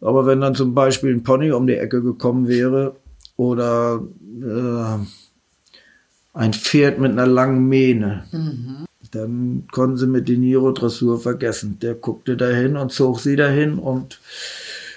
[0.00, 2.96] Aber wenn dann zum Beispiel ein Pony um die Ecke gekommen wäre
[3.36, 4.00] oder
[4.42, 4.98] äh,
[6.34, 8.86] ein Pferd mit einer langen Mähne, mhm.
[9.10, 11.78] dann konnten sie mit De Niro Dressur vergessen.
[11.82, 14.18] Der guckte dahin und zog sie dahin und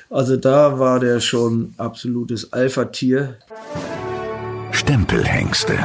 [0.10, 3.38] also da war der schon absolutes Alpha-Tier.
[4.72, 5.78] Stempelhengste.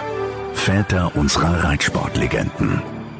[0.53, 2.96] Väter unserer Reitsportlegenden.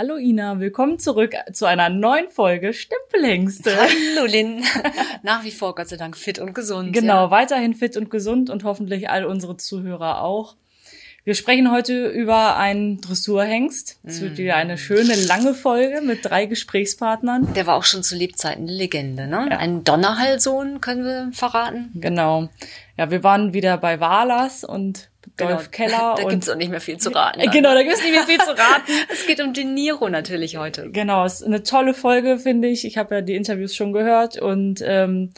[0.00, 3.76] Hallo Ina, willkommen zurück zu einer neuen Folge Stempelhengste.
[3.76, 4.62] Hallo Lynn.
[5.24, 6.92] Nach wie vor Gott sei Dank fit und gesund.
[6.92, 7.30] Genau, ja.
[7.32, 10.54] weiterhin fit und gesund und hoffentlich all unsere Zuhörer auch.
[11.24, 13.98] Wir sprechen heute über einen Dressurhengst.
[14.04, 17.52] Es wird wieder eine schöne lange Folge mit drei Gesprächspartnern.
[17.54, 19.48] Der war auch schon zu Lebzeiten eine Legende, ne?
[19.50, 19.58] Ja.
[19.58, 21.90] Ein Donnerhallsohn, können wir verraten.
[21.96, 22.48] Genau.
[22.96, 25.07] Ja, wir waren wieder bei Walas und
[25.38, 25.90] Dolph genau.
[25.90, 26.14] Keller.
[26.16, 27.40] Da gibt's auch nicht mehr viel zu raten.
[27.40, 27.50] Dann.
[27.50, 28.90] Genau, da gibt's nicht mehr viel zu raten.
[29.12, 30.90] es geht um De Niro natürlich heute.
[30.90, 32.84] Genau, es ist eine tolle Folge, finde ich.
[32.84, 35.32] Ich habe ja die Interviews schon gehört und ähm,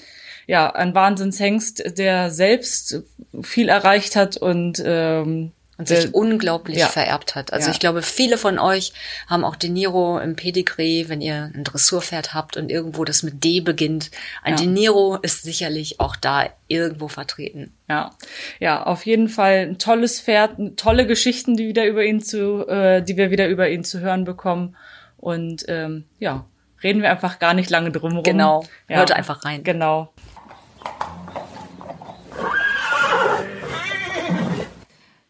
[0.46, 3.02] ja, ein Wahnsinnshengst, der selbst
[3.42, 6.88] viel erreicht hat und ähm, und sich äh, unglaublich ja.
[6.88, 7.54] vererbt hat.
[7.54, 7.72] Also ja.
[7.72, 8.92] ich glaube, viele von euch
[9.26, 13.42] haben auch De Niro im Pedigree, wenn ihr ein Dressurpferd habt und irgendwo das mit
[13.42, 14.10] D beginnt.
[14.42, 14.58] Ein ja.
[14.58, 17.72] De Niro ist sicherlich auch da irgendwo vertreten.
[17.88, 18.10] Ja,
[18.58, 23.02] ja, auf jeden Fall ein tolles Pferd, tolle Geschichten, die wieder über ihn zu, äh,
[23.02, 24.76] die wir wieder über ihn zu hören bekommen.
[25.16, 26.44] Und ähm, ja,
[26.82, 28.22] reden wir einfach gar nicht lange drum rum.
[28.22, 29.64] Genau, hört einfach rein.
[29.64, 30.12] Genau.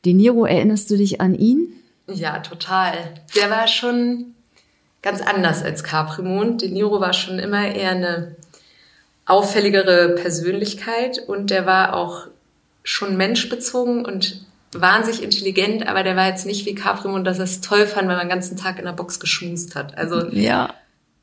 [0.04, 1.72] De Niro, erinnerst du dich an ihn?
[2.06, 2.94] Ja, total.
[3.36, 4.34] Der war schon
[5.02, 6.62] ganz anders als Caprimond.
[6.62, 8.36] De Niro war schon immer eher eine
[9.26, 12.26] auffälligere Persönlichkeit und der war auch
[12.82, 17.60] schon menschbezogen und wahnsinnig intelligent, aber der war jetzt nicht wie Caprimond, dass er es
[17.60, 19.96] toll fand, wenn man den ganzen Tag in der Box geschmust hat.
[19.96, 20.74] Also ja.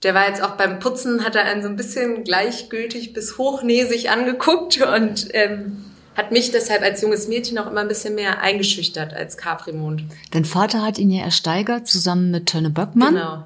[0.03, 4.09] der war jetzt auch beim Putzen, hat er einen so ein bisschen gleichgültig bis hochnäsig
[4.09, 5.85] angeguckt und ähm,
[6.17, 10.03] hat mich deshalb als junges Mädchen auch immer ein bisschen mehr eingeschüchtert als Caprimond.
[10.31, 13.13] Dein Vater hat ihn ja ersteigert zusammen mit Tönne Böckmann.
[13.13, 13.43] Genau.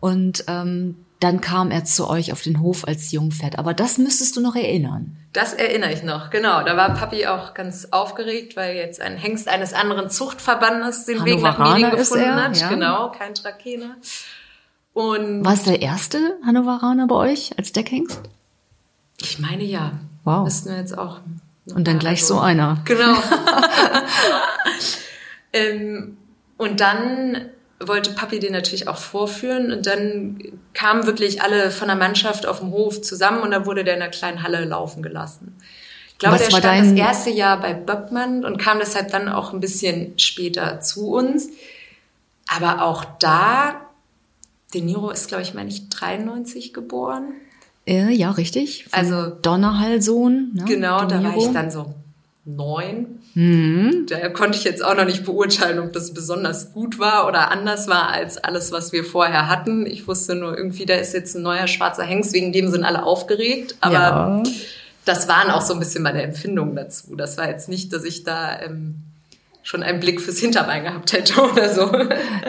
[0.00, 3.58] Und ähm, dann kam er zu euch auf den Hof als Jungpferd.
[3.58, 5.16] Aber das müsstest du noch erinnern.
[5.32, 6.64] Das erinnere ich noch, genau.
[6.64, 11.40] Da war Papi auch ganz aufgeregt, weil jetzt ein Hengst eines anderen Zuchtverbandes den Weg
[11.40, 12.60] nach Medien gefunden er, hat.
[12.60, 12.68] Ja.
[12.68, 13.96] Genau, kein Trakehner.
[14.92, 18.20] Und war es der erste Hannoveraner bei euch als Deckhengst?
[19.20, 19.92] Ich meine ja.
[20.24, 20.44] Wow.
[20.44, 21.20] Müssten wir jetzt auch
[21.74, 22.78] und dann gleich also, so einer.
[22.84, 23.14] Genau.
[25.52, 26.16] ähm,
[26.56, 30.38] und dann wollte Papi den natürlich auch vorführen und dann
[30.74, 34.02] kamen wirklich alle von der Mannschaft auf dem Hof zusammen und dann wurde der in
[34.02, 35.56] einer kleinen Halle laufen gelassen.
[36.08, 39.52] Ich glaube, Was der stand das erste Jahr bei Böckmann und kam deshalb dann auch
[39.52, 41.48] ein bisschen später zu uns.
[42.48, 43.82] Aber auch da,
[44.74, 47.34] De Niro ist, glaube ich, meine ich, 93 geboren.
[47.88, 48.84] Äh, ja, richtig.
[48.84, 50.50] Von also Donnerhallsohn.
[50.52, 50.64] Ne?
[50.66, 51.94] Genau, da war ich dann so
[52.44, 53.20] neun.
[53.34, 54.06] Mhm.
[54.08, 57.88] Da konnte ich jetzt auch noch nicht beurteilen, ob das besonders gut war oder anders
[57.88, 59.86] war als alles, was wir vorher hatten.
[59.86, 63.04] Ich wusste nur irgendwie, da ist jetzt ein neuer schwarzer Hengst, wegen dem sind alle
[63.04, 63.76] aufgeregt.
[63.80, 64.42] Aber ja.
[65.06, 67.16] das waren auch so ein bisschen meine Empfindungen dazu.
[67.16, 68.96] Das war jetzt nicht, dass ich da ähm,
[69.68, 71.92] schon einen Blick fürs Hinterbein gehabt hätte oder so.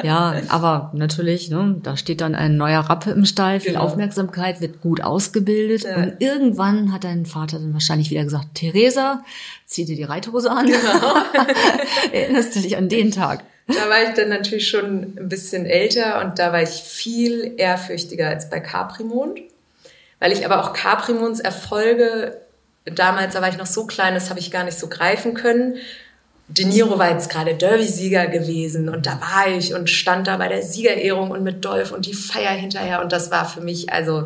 [0.03, 3.83] Ja, aber natürlich, ne, da steht dann ein neuer Rappe im Stall, viel genau.
[3.83, 5.97] Aufmerksamkeit, wird gut ausgebildet ja.
[5.97, 9.21] und irgendwann hat dein Vater dann wahrscheinlich wieder gesagt, Theresa,
[9.65, 10.67] zieh dir die Reithose an.
[10.67, 11.15] Genau.
[12.13, 13.43] Erinnerst du dich an den Tag?
[13.67, 18.29] Da war ich dann natürlich schon ein bisschen älter und da war ich viel ehrfürchtiger
[18.29, 19.41] als bei Caprimond,
[20.19, 22.37] weil ich aber auch Caprimonds Erfolge
[22.85, 25.75] damals, da war ich noch so klein, das habe ich gar nicht so greifen können
[26.49, 30.47] De Niro war jetzt gerade Derby-Sieger gewesen und da war ich und stand da bei
[30.47, 34.25] der Siegerehrung und mit Dolph und die Feier hinterher und das war für mich also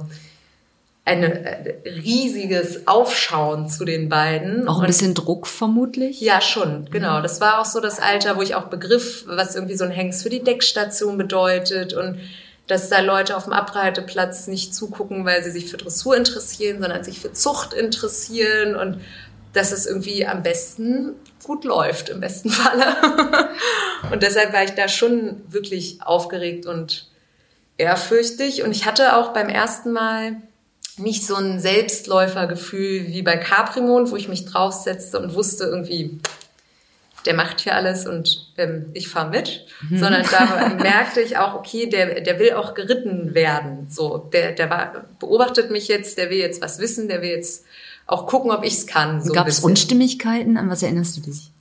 [1.06, 4.70] ein äh, riesiges Aufschauen zu den beiden.
[4.70, 6.22] Auch ein bisschen Druck vermutlich?
[6.22, 7.22] Ja, schon, genau.
[7.22, 10.24] Das war auch so das Alter, wo ich auch begriff, was irgendwie so ein Hengst
[10.24, 12.20] für die Deckstation bedeutet und
[12.68, 17.04] dass da Leute auf dem Abreiteplatz nicht zugucken, weil sie sich für Dressur interessieren, sondern
[17.04, 19.02] sich für Zucht interessieren und
[19.52, 21.12] dass es irgendwie am besten
[21.44, 22.96] gut läuft, im besten Falle.
[24.12, 27.08] und deshalb war ich da schon wirklich aufgeregt und
[27.78, 28.64] ehrfürchtig.
[28.64, 30.38] Und ich hatte auch beim ersten Mal
[30.98, 36.20] nicht so ein Selbstläufergefühl wie bei Caprimond, wo ich mich draufsetzte und wusste irgendwie,
[37.26, 39.98] der macht hier alles und ähm, ich fahre mit, mhm.
[39.98, 43.88] sondern da merkte ich auch, okay, der, der will auch geritten werden.
[43.90, 47.66] So, der, der war, beobachtet mich jetzt, der will jetzt was wissen, der will jetzt
[48.08, 49.22] auch gucken, ob ich es kann.
[49.22, 50.58] So Gab es Unstimmigkeiten?
[50.58, 51.54] An was erinnerst du dich?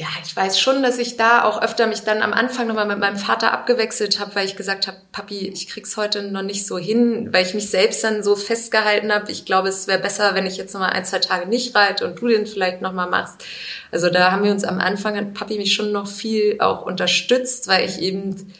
[0.00, 2.98] ja, ich weiß schon, dass ich da auch öfter mich dann am Anfang nochmal mit
[2.98, 6.78] meinem Vater abgewechselt habe, weil ich gesagt habe, Papi, ich krieg's heute noch nicht so
[6.78, 9.30] hin, weil ich mich selbst dann so festgehalten habe.
[9.30, 12.18] Ich glaube, es wäre besser, wenn ich jetzt nochmal ein, zwei Tage nicht reite und
[12.18, 13.44] du den vielleicht nochmal machst.
[13.90, 17.68] Also da haben wir uns am Anfang, hat Papi mich schon noch viel auch unterstützt,
[17.68, 18.54] weil ich eben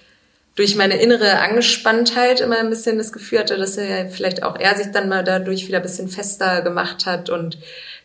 [0.61, 4.77] durch meine innere Angespanntheit immer ein bisschen das Gefühl hatte, dass er vielleicht auch er
[4.77, 7.57] sich dann mal dadurch wieder ein bisschen fester gemacht hat und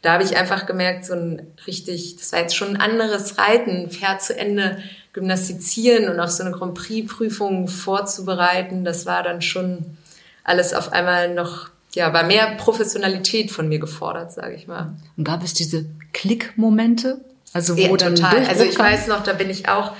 [0.01, 3.89] da habe ich einfach gemerkt, so ein richtig, das war jetzt schon ein anderes Reiten,
[3.89, 4.81] Pferd zu Ende
[5.11, 9.97] gymnastizieren und auf so eine Grand Prix-Prüfung vorzubereiten, das war dann schon
[10.45, 14.93] alles auf einmal noch, ja, war mehr Professionalität von mir gefordert, sage ich mal.
[15.17, 17.19] Und gab es diese Klickmomente?
[17.51, 18.45] Also wo ja, dann total.
[18.45, 19.91] Also ich weiß noch, da bin ich auch,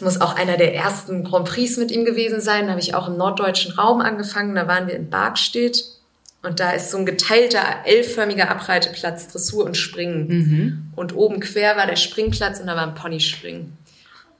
[0.00, 2.94] es muss auch einer der ersten Grand Prix mit ihm gewesen sein, da habe ich
[2.94, 5.84] auch im norddeutschen Raum angefangen, da waren wir in Barkstedt
[6.42, 10.28] und da ist so ein geteilter, L-förmiger Abreiteplatz, Dressur und Springen.
[10.28, 10.92] Mhm.
[10.96, 13.76] Und oben quer war der Springplatz und da war ein Ponyspringen.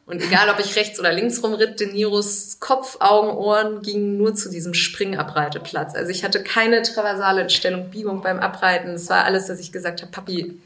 [0.07, 4.35] Und egal, ob ich rechts oder links rumritt, De Niros Kopf, Augen, Ohren gingen nur
[4.35, 5.95] zu diesem Springabreiteplatz.
[5.95, 8.89] Also ich hatte keine traversale Stellung, Biegung beim Abreiten.
[8.95, 10.59] Es war alles, dass ich gesagt habe, Papi,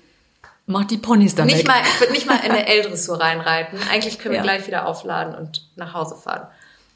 [0.66, 1.66] Mach die Ponys dann nicht weg.
[1.66, 3.78] Mal, ich würde nicht mal in eine L-Dressur reinreiten.
[3.90, 4.42] Eigentlich können wir ja.
[4.42, 6.48] gleich wieder aufladen und nach Hause fahren.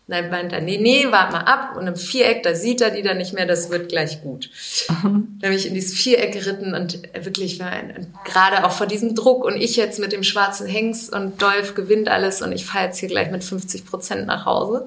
[0.08, 1.76] Dann meint er, nee, nee, wart mal ab.
[1.76, 4.48] Und im Viereck, da sieht er die dann nicht mehr, das wird gleich gut.
[4.88, 5.38] Mhm.
[5.40, 7.72] Dann bin ich in dieses Viereck geritten und wirklich war
[8.24, 12.08] gerade auch vor diesem Druck und ich jetzt mit dem schwarzen Hengst und Dolph gewinnt
[12.08, 14.86] alles und ich fahre jetzt hier gleich mit 50 Prozent nach Hause.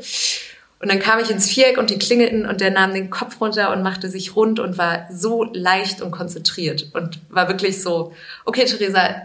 [0.82, 3.72] Und dann kam ich ins Viereck und die klingelten und der nahm den Kopf runter
[3.72, 8.14] und machte sich rund und war so leicht und konzentriert und war wirklich so,
[8.46, 9.16] okay, Theresa,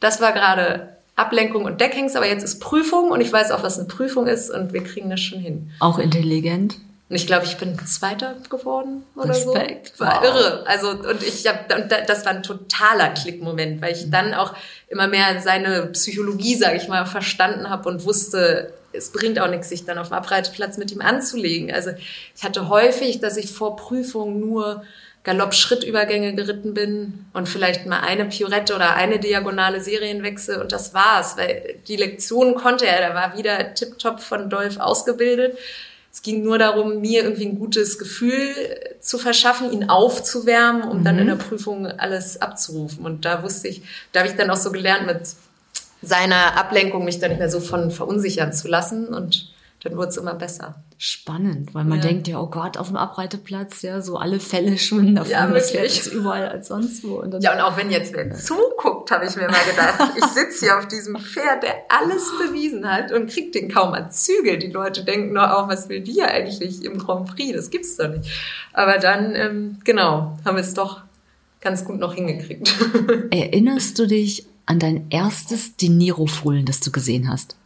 [0.00, 3.78] das war gerade Ablenkung und Deckhengst, aber jetzt ist Prüfung und ich weiß auch, was
[3.78, 5.70] eine Prüfung ist und wir kriegen das schon hin.
[5.78, 6.76] Auch intelligent.
[7.08, 9.96] Und ich glaube, ich bin Zweiter geworden oder Respekt.
[9.96, 10.04] so.
[10.04, 10.24] War wow.
[10.24, 10.64] irre.
[10.66, 14.54] Also und ich habe und das war ein totaler Klickmoment, weil ich dann auch
[14.88, 19.68] immer mehr seine Psychologie, sage ich mal, verstanden habe und wusste, es bringt auch nichts,
[19.68, 21.72] sich dann auf dem Abreiteplatz mit ihm anzulegen.
[21.72, 21.90] Also
[22.36, 24.82] ich hatte häufig, dass ich vor Prüfung nur
[25.24, 31.36] Galopp-Schrittübergänge geritten bin und vielleicht mal eine Piorette oder eine diagonale Serienwechsel und das war's,
[31.36, 35.58] weil die Lektion konnte er, da war wieder tiptop von Dolph ausgebildet.
[36.10, 38.54] Es ging nur darum, mir irgendwie ein gutes Gefühl
[39.00, 41.04] zu verschaffen, ihn aufzuwärmen, um mhm.
[41.04, 43.04] dann in der Prüfung alles abzurufen.
[43.04, 45.20] Und da wusste ich, da habe ich dann auch so gelernt, mit
[46.02, 49.52] seiner Ablenkung mich dann nicht mehr so von verunsichern zu lassen und
[49.82, 50.82] dann wurde es immer besser.
[51.00, 52.08] Spannend, weil man ja.
[52.08, 55.72] denkt ja, oh Gott, auf dem Abreiteplatz, ja, so alle Fälle schwimmen davon, ja, das
[55.72, 57.20] ist überall als sonst wo.
[57.20, 60.24] Und dann ja, und auch wenn jetzt wer zuguckt, habe ich mir mal gedacht, ich
[60.24, 64.58] sitze hier auf diesem Pferd, der alles bewiesen hat und kriegt den kaum an Zügel.
[64.58, 67.52] Die Leute denken nur auch, was will die eigentlich im Grand Prix?
[67.54, 68.28] Das gibt's doch nicht.
[68.72, 71.02] Aber dann, ähm, genau, haben wir es doch
[71.60, 72.74] ganz gut noch hingekriegt.
[73.30, 77.56] Erinnerst du dich an dein erstes Dinero-Fohlen, das du gesehen hast?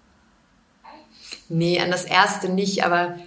[1.48, 3.18] Nee, an das erste nicht, aber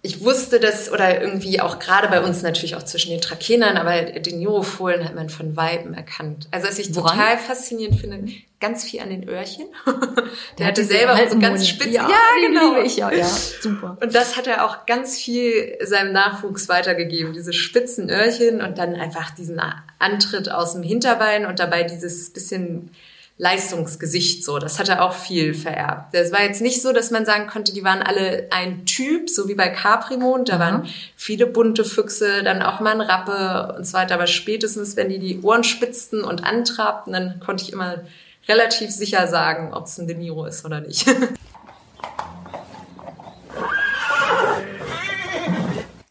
[0.00, 4.00] ich wusste das, oder irgendwie auch gerade bei uns natürlich auch zwischen den Trakenern, aber
[4.02, 6.46] den Neurofohlen hat man von Weiben erkannt.
[6.52, 7.16] Also was ich Woran?
[7.16, 9.66] total faszinierend finde, ganz viel an den Öhrchen.
[9.86, 10.22] Der,
[10.58, 11.90] Der hatte selber so ganz spitze.
[11.90, 12.80] Ja, ja genau.
[12.80, 13.96] Ich, ja, ja, super.
[14.00, 17.32] Und das hat er auch ganz viel seinem Nachwuchs weitergegeben.
[17.32, 19.60] Diese spitzen Öhrchen und dann einfach diesen
[19.98, 22.90] Antritt aus dem Hinterbein und dabei dieses bisschen
[23.38, 24.58] Leistungsgesicht so.
[24.58, 26.12] Das hat er auch viel vererbt.
[26.12, 29.48] Das war jetzt nicht so, dass man sagen konnte, die waren alle ein Typ, so
[29.48, 30.48] wie bei Caprimond.
[30.48, 30.60] Da mhm.
[30.60, 34.14] waren viele bunte Füchse, dann auch mal ein Rappe und so weiter.
[34.14, 38.02] Aber spätestens, wenn die die Ohren spitzten und antrabten, dann konnte ich immer
[38.48, 41.06] relativ sicher sagen, ob es ein De Niro ist oder nicht.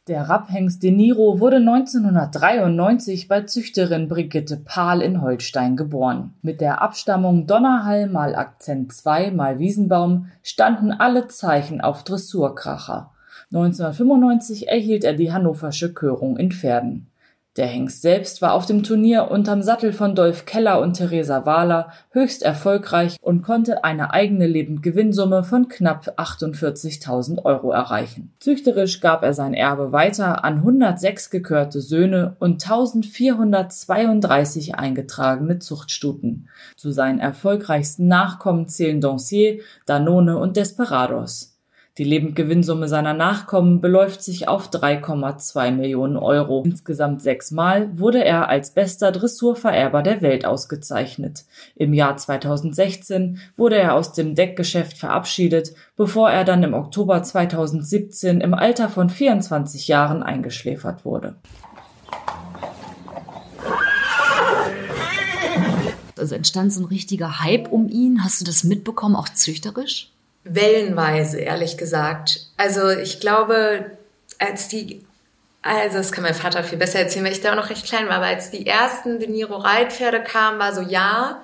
[0.07, 6.33] Der Rapphengst De Niro wurde 1993 bei Züchterin Brigitte Pahl in Holstein geboren.
[6.41, 13.11] Mit der Abstammung Donnerhall mal Akzent 2 mal Wiesenbaum standen alle Zeichen auf Dressurkracher.
[13.51, 17.07] 1995 erhielt er die hannoversche Körung in Pferden.
[17.57, 21.91] Der Hengst selbst war auf dem Turnier unterm Sattel von Dolf Keller und Theresa Wahler
[22.11, 28.31] höchst erfolgreich und konnte eine eigene Lebendgewinnsumme von knapp 48.000 Euro erreichen.
[28.39, 36.49] Züchterisch gab er sein Erbe weiter an 106 gekörte Söhne und 1432 eingetragene Zuchtstuten.
[36.75, 41.56] Zu seinen erfolgreichsten Nachkommen zählen Dancier, Danone und Desperados.
[41.97, 46.61] Die Lebendgewinnsumme seiner Nachkommen beläuft sich auf 3,2 Millionen Euro.
[46.63, 51.45] Insgesamt sechsmal wurde er als bester Dressurvererber der Welt ausgezeichnet.
[51.75, 58.41] Im Jahr 2016 wurde er aus dem Deckgeschäft verabschiedet, bevor er dann im Oktober 2017
[58.41, 61.35] im Alter von 24 Jahren eingeschläfert wurde.
[66.15, 68.23] Also entstand so ein richtiger Hype um ihn.
[68.23, 70.11] Hast du das mitbekommen, auch züchterisch?
[70.49, 72.39] Wellenweise, ehrlich gesagt.
[72.57, 73.91] Also ich glaube,
[74.39, 75.05] als die,
[75.61, 78.07] also das kann mein Vater viel besser erzählen, weil ich da auch noch recht klein
[78.07, 81.41] war, aber als die ersten De Niro Reitpferde kamen, war so, ja,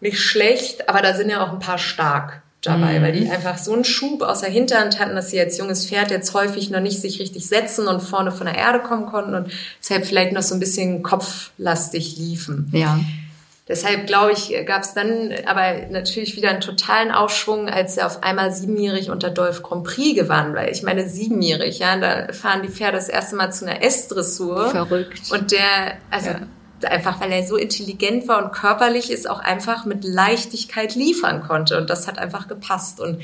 [0.00, 3.02] nicht schlecht, aber da sind ja auch ein paar stark dabei, mhm.
[3.02, 6.10] weil die einfach so einen Schub aus der Hinterhand hatten, dass sie als junges Pferd
[6.10, 9.52] jetzt häufig noch nicht sich richtig setzen und vorne von der Erde kommen konnten und
[9.80, 12.70] deshalb vielleicht noch so ein bisschen kopflastig liefen.
[12.72, 12.98] Ja.
[13.68, 18.22] Deshalb glaube ich, gab es dann aber natürlich wieder einen totalen Aufschwung, als er auf
[18.22, 22.68] einmal siebenjährig unter Dolph Grand Prix gewann, weil ich meine siebenjährig, ja, da fahren die
[22.68, 24.70] Pferde das erste Mal zu einer S-Dressur.
[24.70, 25.32] Verrückt.
[25.32, 26.88] Und der, also ja.
[26.88, 31.76] einfach, weil er so intelligent war und körperlich ist, auch einfach mit Leichtigkeit liefern konnte
[31.76, 33.20] und das hat einfach gepasst und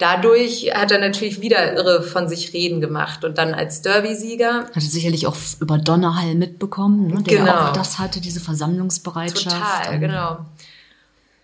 [0.00, 4.66] dadurch hat er natürlich wieder irre von sich reden gemacht und dann als Derby-Sieger.
[4.74, 7.52] Hatte sicherlich auch über Donnerhall mitbekommen, ne, der genau.
[7.52, 9.56] auch das hatte, diese Versammlungsbereitschaft.
[9.56, 10.38] Total, genau.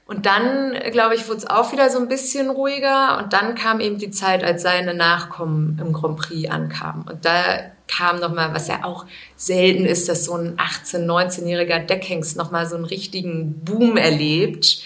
[0.06, 3.80] Und dann, glaube ich, wurde es auch wieder so ein bisschen ruhiger und dann kam
[3.80, 7.02] eben die Zeit, als seine Nachkommen im Grand Prix ankamen.
[7.08, 7.42] Und da
[7.88, 12.76] kam nochmal, was ja auch selten ist, dass so ein 18-, 19-jähriger Deckhengst nochmal so
[12.76, 14.82] einen richtigen Boom erlebt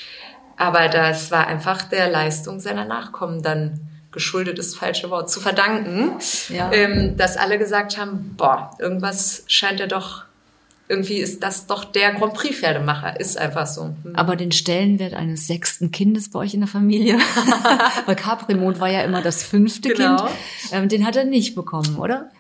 [0.61, 3.81] aber das war einfach der Leistung seiner Nachkommen dann
[4.13, 6.19] geschuldet ist falsche Wort, zu verdanken,
[6.51, 6.71] ja.
[6.73, 10.25] ähm, dass alle gesagt haben, boah, irgendwas scheint ja doch,
[10.87, 13.95] irgendwie ist das doch der Grand Prix Pferdemacher, ist einfach so.
[14.03, 14.17] Hm.
[14.17, 17.19] Aber den Stellenwert eines sechsten Kindes bei euch in der Familie,
[18.07, 20.17] weil Caprimond war ja immer das fünfte genau.
[20.27, 20.39] Kind,
[20.73, 22.31] ähm, den hat er nicht bekommen, oder?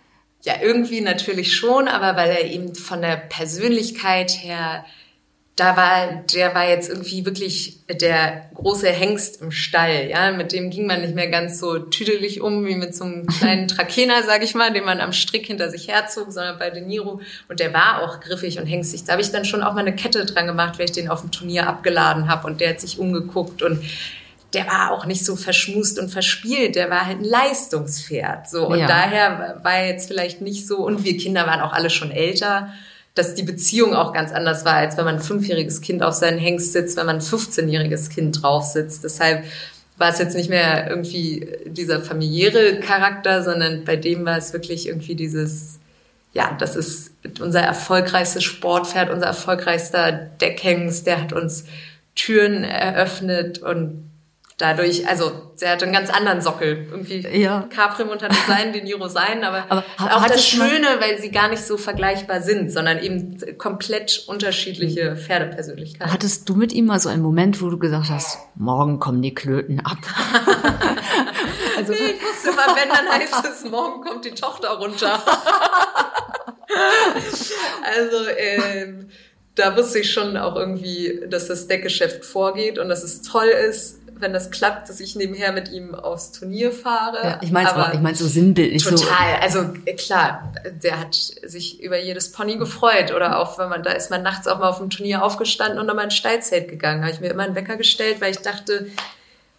[0.43, 4.85] Ja, irgendwie natürlich schon, aber weil er eben von der Persönlichkeit her
[5.61, 10.71] da war, der war jetzt irgendwie wirklich der große Hengst im Stall, ja, mit dem
[10.71, 14.43] ging man nicht mehr ganz so tüdelig um wie mit so einem kleinen Trakehner, sag
[14.43, 17.21] ich mal, den man am Strick hinter sich herzog, sondern bei De Niro.
[17.49, 19.05] Und der war auch griffig und hengstig.
[19.05, 21.21] Da habe ich dann schon auch mal eine Kette dran gemacht, weil ich den auf
[21.21, 23.85] dem Turnier abgeladen habe und der hat sich umgeguckt und
[24.55, 28.67] der war auch nicht so verschmust und verspielt, der war halt ein Leistungspferd, so.
[28.67, 28.87] Und ja.
[28.87, 30.79] daher war er jetzt vielleicht nicht so.
[30.79, 32.73] Und wir Kinder waren auch alle schon älter
[33.15, 36.39] dass die Beziehung auch ganz anders war, als wenn man ein fünfjähriges Kind auf seinen
[36.39, 39.05] Hengst sitzt, wenn man ein 15-jähriges Kind drauf sitzt.
[39.05, 39.45] Deshalb
[39.97, 44.89] war es jetzt nicht mehr irgendwie dieser familiäre Charakter, sondern bei dem war es wirklich
[44.89, 45.79] irgendwie dieses,
[46.33, 51.65] ja, das ist unser erfolgreichstes Sportpferd, unser erfolgreichster Deckhengst, der hat uns
[52.15, 54.10] Türen eröffnet und
[54.61, 56.87] dadurch, also der hatte einen ganz anderen Sockel.
[56.91, 57.67] Irgendwie ja.
[57.75, 59.65] Caprimund hatte sein, den Niro sein, aber,
[59.97, 65.17] aber auch das Schöne, weil sie gar nicht so vergleichbar sind, sondern eben komplett unterschiedliche
[65.17, 66.13] Pferdepersönlichkeiten.
[66.13, 69.35] Hattest du mit ihm mal so einen Moment, wo du gesagt hast, morgen kommen die
[69.35, 69.99] Klöten ab?
[71.77, 75.23] also, nee, ich wusste immer, wenn, dann heißt es, morgen kommt die Tochter runter.
[77.97, 79.09] also, ähm,
[79.61, 84.00] da wusste ich schon auch irgendwie, dass das Deckgeschäft vorgeht und dass es toll ist,
[84.21, 87.19] wenn das klappt, dass ich nebenher mit ihm aufs Turnier fahre.
[87.23, 88.83] Ja, ich meine ich mein so sinnbildlich.
[88.83, 88.99] Total.
[88.99, 89.61] So.
[89.61, 93.13] Also äh, klar, der hat sich über jedes Pony gefreut.
[93.15, 95.87] Oder auch wenn man, da ist man nachts auch mal auf dem Turnier aufgestanden und
[95.87, 97.03] nochmal ein Stallzelt gegangen.
[97.03, 98.87] Habe ich mir immer einen Wecker gestellt, weil ich dachte,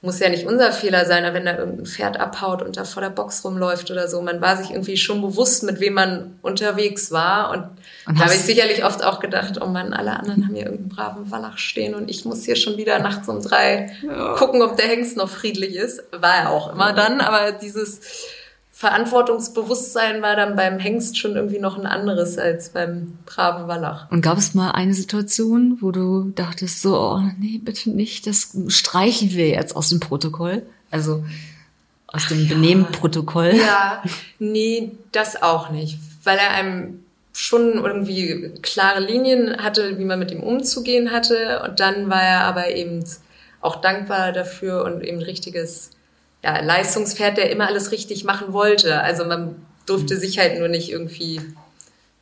[0.03, 3.03] muss ja nicht unser Fehler sein, aber wenn da irgendein Pferd abhaut und da vor
[3.03, 4.19] der Box rumläuft oder so.
[4.23, 7.51] Man war sich irgendwie schon bewusst, mit wem man unterwegs war.
[7.51, 7.63] Und,
[8.07, 10.89] und da habe ich sicherlich oft auch gedacht, oh Mann, alle anderen haben hier irgendeinen
[10.89, 14.33] braven Wallach stehen und ich muss hier schon wieder nachts um drei ja.
[14.33, 16.01] gucken, ob der Hengst noch friedlich ist.
[16.11, 18.01] War er auch immer dann, aber dieses
[18.81, 24.09] Verantwortungsbewusstsein war dann beim Hengst schon irgendwie noch ein anderes als beim braven Wallach.
[24.09, 28.57] Und gab es mal eine Situation, wo du dachtest, so, oh, nee, bitte nicht, das
[28.69, 30.63] streichen wir jetzt aus dem Protokoll?
[30.89, 31.23] Also
[32.07, 32.55] aus dem ja.
[32.55, 33.53] Benehmenprotokoll?
[33.55, 34.01] Ja,
[34.39, 40.31] nee, das auch nicht, weil er einem schon irgendwie klare Linien hatte, wie man mit
[40.31, 41.61] ihm umzugehen hatte.
[41.63, 43.05] Und dann war er aber eben
[43.61, 45.91] auch dankbar dafür und eben richtiges
[46.43, 49.01] ja, Leistungspferd, der immer alles richtig machen wollte.
[49.01, 49.55] Also man
[49.85, 51.41] durfte sich halt nur nicht irgendwie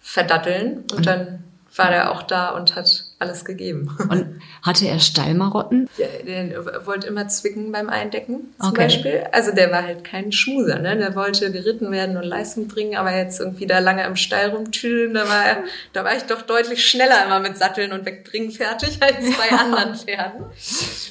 [0.01, 1.43] verdatteln und dann
[1.75, 3.95] war er auch da und hat alles gegeben.
[4.09, 5.89] Und hatte er Stallmarotten?
[5.97, 8.83] Ja, der wollte immer zwicken beim Eindecken zum okay.
[8.83, 9.23] Beispiel.
[9.31, 10.97] Also der war halt kein Schmuser, ne?
[10.97, 15.13] Der wollte geritten werden und Leistung bringen, aber jetzt irgendwie da lange im Stall rumtüdeln,
[15.13, 19.01] da war, er, da war ich doch deutlich schneller immer mit Satteln und Wegbringen fertig
[19.01, 20.45] als bei anderen Pferden.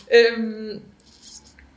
[0.09, 0.83] ähm,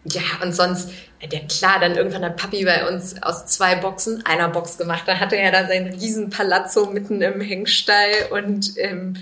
[0.06, 0.90] ja, und sonst
[1.28, 5.04] der klar, dann irgendwann hat Papi bei uns aus zwei Boxen einer Box gemacht.
[5.06, 9.16] Da hatte er da sein riesen Palazzo mitten im Hängstall und ähm,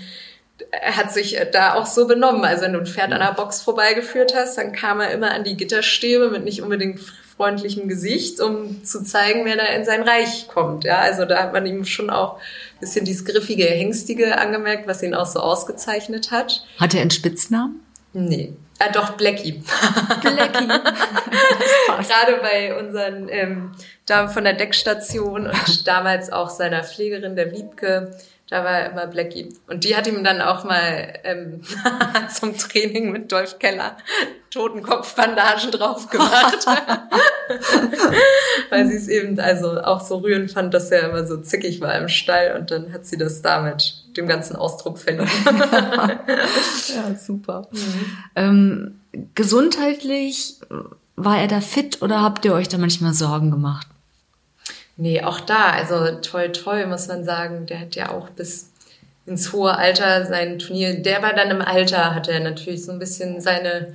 [0.70, 2.44] er hat sich da auch so benommen.
[2.44, 5.44] Also wenn du ein Pferd an der Box vorbeigeführt hast, dann kam er immer an
[5.44, 7.00] die Gitterstäbe mit nicht unbedingt
[7.36, 10.84] freundlichem Gesicht, um zu zeigen, wer da in sein Reich kommt.
[10.84, 15.02] Ja, also da hat man ihm schon auch ein bisschen dieses griffige, hängstige angemerkt, was
[15.02, 16.64] ihn auch so ausgezeichnet hat.
[16.78, 17.80] Hat er einen Spitznamen?
[18.12, 18.52] Nee.
[18.82, 19.62] Ah, doch, Blackie.
[20.22, 20.66] Blackie.
[22.08, 23.72] Gerade bei unseren ähm,
[24.06, 28.16] Damen von der Deckstation und damals auch seiner Pflegerin, der Wiebke,
[28.50, 29.48] da war er immer Blackie.
[29.68, 31.62] Und die hat ihm dann auch mal ähm,
[32.34, 33.96] zum Training mit Dolph Keller
[34.50, 36.66] Totenkopfbandagen drauf gemacht.
[38.70, 41.94] Weil sie es eben also auch so rührend fand, dass er immer so zickig war
[41.96, 45.28] im Stall und dann hat sie das damit dem ganzen Ausdruck verliehen.
[45.46, 47.68] ja, super.
[47.70, 48.16] Mhm.
[48.34, 49.00] Ähm,
[49.36, 50.56] gesundheitlich
[51.14, 53.86] war er da fit oder habt ihr euch da manchmal Sorgen gemacht?
[55.00, 57.64] Nee, auch da, also toll, toll, muss man sagen.
[57.64, 58.70] Der hat ja auch bis
[59.24, 61.00] ins hohe Alter sein Turnier.
[61.00, 63.94] Der war dann im Alter, hatte er natürlich so ein bisschen seine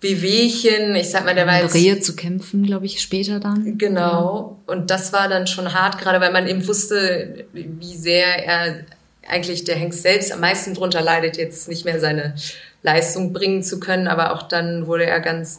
[0.00, 0.94] Wehwehchen.
[0.94, 1.74] Ich sag mal, der war jetzt.
[1.74, 3.76] Rehe zu kämpfen, glaube ich, später dann.
[3.76, 4.60] Genau.
[4.68, 4.72] Ja.
[4.72, 8.84] Und das war dann schon hart, gerade weil man eben wusste, wie sehr er
[9.26, 12.36] eigentlich der Hengst selbst am meisten drunter leidet, jetzt nicht mehr seine
[12.84, 14.06] Leistung bringen zu können.
[14.06, 15.58] Aber auch dann wurde er ganz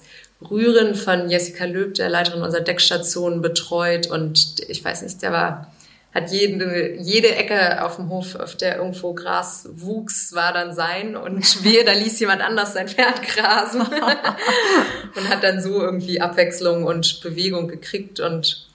[0.50, 4.08] Rühren von Jessica Löb, der Leiterin unserer Deckstation, betreut.
[4.08, 5.72] Und ich weiß nicht, der war,
[6.14, 11.16] hat jede, jede Ecke auf dem Hof, auf der irgendwo Gras wuchs, war dann sein.
[11.16, 13.82] Und wir, da ließ jemand anders sein Pferd grasen.
[15.16, 18.20] und hat dann so irgendwie Abwechslung und Bewegung gekriegt.
[18.20, 18.68] Und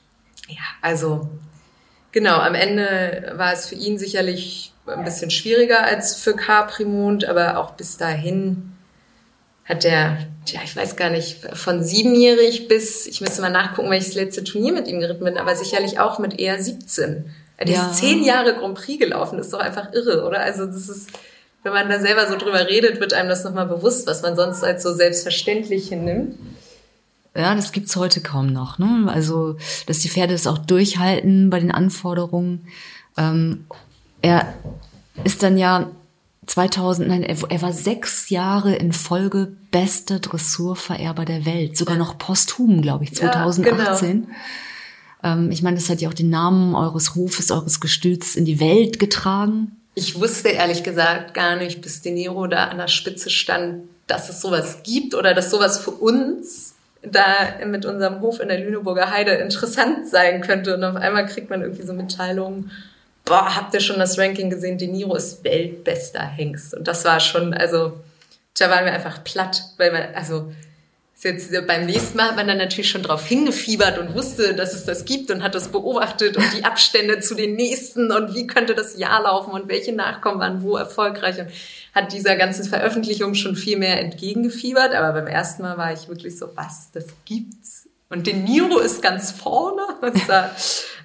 [0.49, 1.29] ja, also
[2.13, 7.59] genau, am Ende war es für ihn sicherlich ein bisschen schwieriger als für Caprimond, aber
[7.59, 8.75] auch bis dahin
[9.67, 14.15] hat der, ja, ich weiß gar nicht, von siebenjährig bis, ich müsste mal nachgucken, das
[14.15, 17.25] letzte Turnier mit ihm geritten bin, aber sicherlich auch mit eher 17.
[17.57, 17.87] Er ja.
[17.87, 20.41] ist zehn Jahre Grand Prix gelaufen, das ist doch einfach irre, oder?
[20.41, 21.11] Also das ist,
[21.65, 24.63] wenn man da selber so drüber redet, wird einem das nochmal bewusst, was man sonst
[24.63, 26.37] als so selbstverständlich hinnimmt.
[27.35, 28.79] Ja, das gibt's heute kaum noch.
[28.79, 29.11] Ne?
[29.13, 32.67] Also, dass die Pferde es auch durchhalten bei den Anforderungen.
[33.19, 33.67] Ähm,
[34.23, 34.55] er
[35.25, 35.91] ist dann ja
[36.47, 42.19] 2000, nein, er, er war sechs Jahre in Folge bester Dressurvererber der Welt, sogar noch
[42.19, 43.73] posthum, glaube ich, 2018.
[43.73, 45.43] Ja, genau.
[45.43, 48.61] ähm, ich meine, das hat ja auch den Namen eures Hofes, eures Gestüts in die
[48.61, 49.76] Welt getragen.
[49.95, 54.28] Ich wusste ehrlich gesagt gar nicht, bis De Niro da an der Spitze stand, dass
[54.28, 59.11] es sowas gibt oder dass sowas für uns da mit unserem Hof in der Lüneburger
[59.11, 60.76] Heide interessant sein könnte.
[60.76, 62.71] Und auf einmal kriegt man irgendwie so Mitteilungen,
[63.26, 64.78] boah, habt ihr schon das Ranking gesehen?
[64.78, 66.73] De Niro ist weltbester Hengst.
[66.73, 68.00] Und das war schon, also,
[68.58, 70.50] da waren wir einfach platt, weil man, also,
[71.23, 74.84] jetzt beim nächsten Mal hat man dann natürlich schon drauf hingefiebert und wusste, dass es
[74.84, 78.75] das gibt und hat das beobachtet und die Abstände zu den nächsten und wie könnte
[78.75, 81.49] das Jahr laufen und welche Nachkommen waren wo erfolgreich und
[81.95, 84.95] hat dieser ganzen Veröffentlichung schon viel mehr entgegengefiebert.
[84.95, 87.86] Aber beim ersten Mal war ich wirklich so, was, das gibt's?
[88.08, 89.82] Und den Niro ist ganz vorne.
[90.00, 90.50] Das war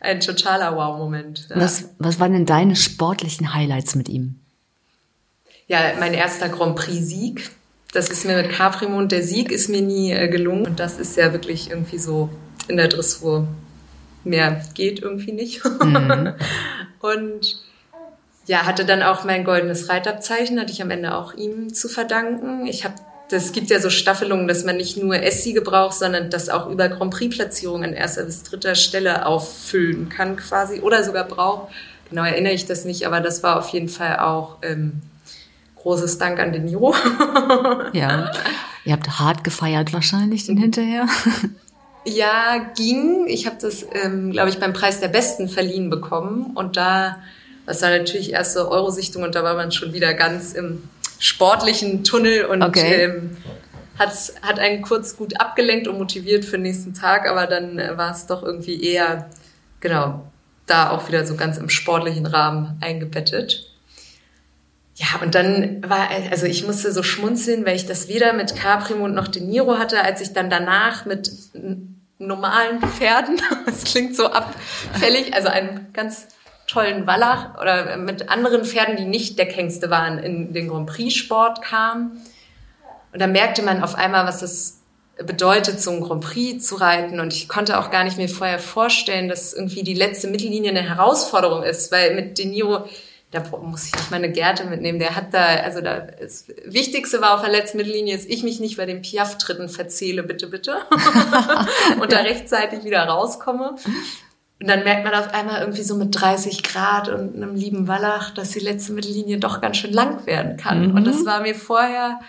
[0.01, 1.47] ein totaler Wow-Moment.
[1.49, 1.59] Ja.
[1.59, 4.39] Was, was waren denn deine sportlichen Highlights mit ihm?
[5.67, 7.49] Ja, mein erster Grand Prix-Sieg.
[7.93, 10.65] Das ist mir mit Caprimund, der Sieg ist mir nie äh, gelungen.
[10.65, 12.29] Und das ist ja wirklich irgendwie so
[12.67, 13.47] in der Dressur.
[14.23, 15.63] Mehr geht irgendwie nicht.
[15.65, 16.33] Mhm.
[16.99, 17.61] Und
[18.45, 22.65] ja, hatte dann auch mein goldenes Reitabzeichen, hatte ich am Ende auch ihm zu verdanken.
[22.67, 22.95] Ich habe
[23.31, 26.89] das gibt ja so Staffelungen, dass man nicht nur S-Siege braucht, sondern das auch über
[26.89, 31.71] Grand Prix-Platzierungen an erster bis dritter Stelle auffüllen kann quasi oder sogar braucht.
[32.09, 35.01] Genau erinnere ich das nicht, aber das war auf jeden Fall auch ähm,
[35.77, 36.93] großes Dank an den Niro.
[37.93, 38.31] ja,
[38.83, 41.07] ihr habt hart gefeiert wahrscheinlich den hinterher.
[42.05, 43.27] ja, ging.
[43.27, 47.17] Ich habe das, ähm, glaube ich, beim Preis der Besten verliehen bekommen und da,
[47.65, 50.83] das war natürlich erste Eurosichtung und da war man schon wieder ganz im
[51.21, 53.03] sportlichen Tunnel und okay.
[53.03, 53.37] ähm,
[53.97, 57.95] hat's, hat einen kurz gut abgelenkt und motiviert für den nächsten Tag, aber dann äh,
[57.95, 59.29] war es doch irgendwie eher,
[59.79, 60.25] genau,
[60.65, 63.67] da auch wieder so ganz im sportlichen Rahmen eingebettet.
[64.95, 69.05] Ja, und dann war, also ich musste so schmunzeln, weil ich das weder mit Caprimo
[69.05, 71.31] und noch De Niro hatte, als ich dann danach mit
[72.17, 76.27] normalen Pferden, das klingt so abfällig, also ein ganz
[76.71, 82.21] tollen Wallach oder mit anderen Pferden, die nicht Deckhengste waren, in den Grand Prix-Sport kam.
[83.11, 84.81] Und da merkte man auf einmal, was es
[85.17, 87.19] bedeutet, so ein Grand Prix zu reiten.
[87.19, 90.81] Und ich konnte auch gar nicht mir vorher vorstellen, dass irgendwie die letzte Mittellinie eine
[90.81, 92.85] Herausforderung ist, weil mit De Niro
[93.31, 94.99] da muss ich nicht meine Gerte mitnehmen.
[94.99, 98.59] Der hat da, also da, das Wichtigste war auf der letzten Mittellinie, dass ich mich
[98.59, 100.75] nicht bei den Piaf-Tritten verzähle, bitte, bitte.
[102.01, 103.77] und da rechtzeitig wieder rauskomme.
[104.61, 108.29] Und dann merkt man auf einmal irgendwie so mit 30 Grad und einem lieben Wallach,
[108.29, 110.89] dass die letzte Mittellinie doch ganz schön lang werden kann.
[110.89, 110.95] Mhm.
[110.95, 112.19] Und das war mir vorher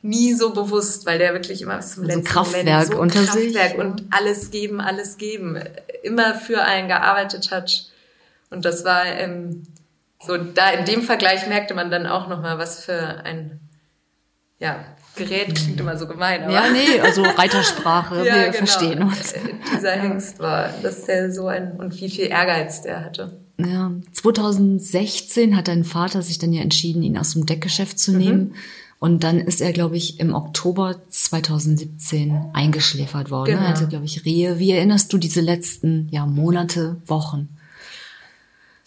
[0.00, 3.24] nie so bewusst, weil der wirklich immer bis zum letzten so Kraftwerk Moment so unter
[3.24, 3.78] Kraftwerk sich.
[3.78, 5.58] und alles geben, alles geben,
[6.04, 7.86] immer für einen gearbeitet hat.
[8.50, 9.64] Und das war ähm,
[10.20, 13.58] so, da in dem Vergleich merkte man dann auch nochmal, was für ein
[14.60, 14.84] ja,
[15.16, 16.44] Gerät klingt immer so gemein.
[16.44, 18.52] Aber ja, nee, also Reitersprache, ja, wir genau.
[18.54, 19.32] verstehen uns.
[19.32, 19.40] Äh,
[19.76, 23.38] dieser Hengst war, dass der so ein, und wie viel Ehrgeiz der hatte.
[23.58, 28.40] Ja, 2016 hat dein Vater sich dann ja entschieden, ihn aus dem Deckgeschäft zu nehmen.
[28.40, 28.54] Mhm.
[28.98, 33.50] Und dann ist er, glaube ich, im Oktober 2017 eingeschläfert worden.
[33.50, 33.62] Genau.
[33.62, 34.60] Er hatte, glaube ich, Rehe.
[34.60, 37.48] Wie erinnerst du diese letzten ja, Monate, Wochen?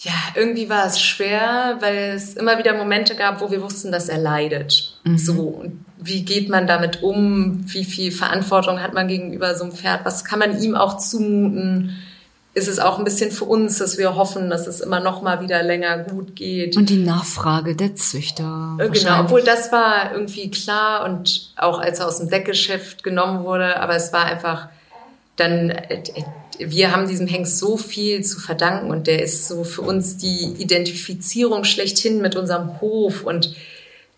[0.06, 4.08] Ja, irgendwie war es schwer, weil es immer wieder Momente gab, wo wir wussten, dass
[4.08, 5.00] er leidet.
[5.04, 5.18] Mhm.
[5.18, 7.66] So, und wie geht man damit um?
[7.66, 10.06] Wie viel Verantwortung hat man gegenüber so einem Pferd?
[10.06, 11.98] Was kann man ihm auch zumuten?
[12.54, 15.42] Ist es auch ein bisschen für uns, dass wir hoffen, dass es immer noch mal
[15.42, 16.78] wieder länger gut geht?
[16.78, 18.78] Und die Nachfrage der Züchter.
[18.80, 23.44] Äh, genau, obwohl das war irgendwie klar und auch als er aus dem Deckgeschäft genommen
[23.44, 24.70] wurde, aber es war einfach
[25.36, 26.04] dann äh,
[26.60, 30.56] wir haben diesem Hengst so viel zu verdanken und der ist so für uns die
[30.58, 33.56] Identifizierung schlechthin mit unserem Hof und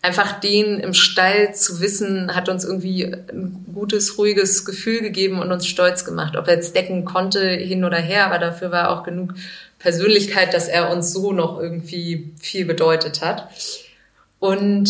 [0.02, 5.50] einfach den im Stall zu wissen, hat uns irgendwie ein gutes, ruhiges Gefühl gegeben und
[5.50, 6.36] uns stolz gemacht.
[6.36, 9.34] Ob er jetzt decken konnte, hin oder her, aber dafür war auch genug
[9.78, 13.48] Persönlichkeit, dass er uns so noch irgendwie viel bedeutet hat.
[14.38, 14.88] Und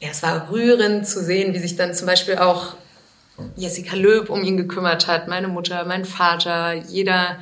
[0.00, 2.74] ja, es war rührend zu sehen, wie sich dann zum Beispiel auch
[3.56, 7.38] Jessica Löb um ihn gekümmert hat, meine Mutter, mein Vater, jeder,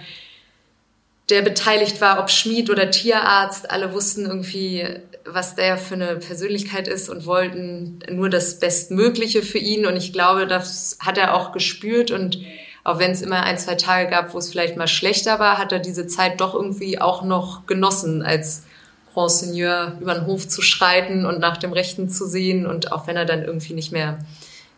[1.29, 4.87] der beteiligt war, ob Schmied oder Tierarzt, alle wussten irgendwie,
[5.25, 9.87] was der für eine Persönlichkeit ist und wollten nur das Bestmögliche für ihn.
[9.87, 12.11] Und ich glaube, das hat er auch gespürt.
[12.11, 12.39] Und
[12.85, 15.73] auch wenn es immer ein, zwei Tage gab, wo es vielleicht mal schlechter war, hat
[15.73, 18.65] er diese Zeit doch irgendwie auch noch genossen, als
[19.13, 22.67] Grand Seigneur über den Hof zu schreiten und nach dem Rechten zu sehen.
[22.67, 24.19] Und auch wenn er dann irgendwie nicht mehr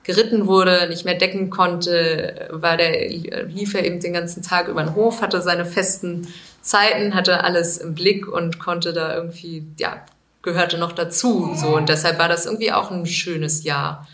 [0.05, 3.09] geritten wurde, nicht mehr decken konnte, war der,
[3.47, 6.27] lief er eben den ganzen Tag über den Hof, hatte seine festen
[6.61, 10.05] Zeiten, hatte alles im Blick und konnte da irgendwie, ja,
[10.43, 11.77] gehörte noch dazu, so.
[11.77, 14.07] Und deshalb war das irgendwie auch ein schönes Jahr.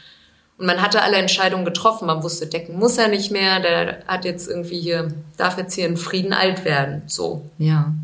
[0.58, 2.06] Und man hatte alle Entscheidungen getroffen.
[2.06, 3.60] Man wusste, decken muss er nicht mehr.
[3.60, 7.48] Der hat jetzt irgendwie hier, darf jetzt hier in Frieden alt werden, so.
[7.58, 7.94] Ja.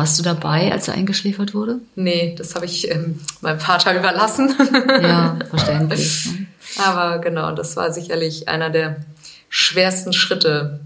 [0.00, 1.80] Warst du dabei, als er eingeschläfert wurde?
[1.94, 4.54] Nee, das habe ich ähm, meinem Vater überlassen.
[5.02, 6.24] Ja, verständlich.
[6.24, 6.46] Ne?
[6.82, 9.04] Aber genau, das war sicherlich einer der
[9.50, 10.80] schwersten Schritte.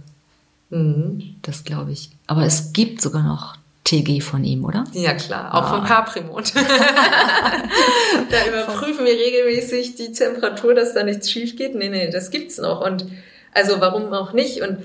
[0.70, 1.36] Mhm.
[1.42, 2.10] Das glaube ich.
[2.26, 4.82] Aber es gibt sogar noch TG von ihm, oder?
[4.94, 5.54] Ja, klar.
[5.54, 5.76] Auch ah.
[5.76, 6.52] von Caprimond.
[6.56, 11.76] da überprüfen wir regelmäßig die Temperatur, dass da nichts schief geht.
[11.76, 12.80] Nee, nee, das gibt's noch.
[12.80, 13.06] Und
[13.52, 14.60] also warum auch nicht?
[14.62, 14.78] Und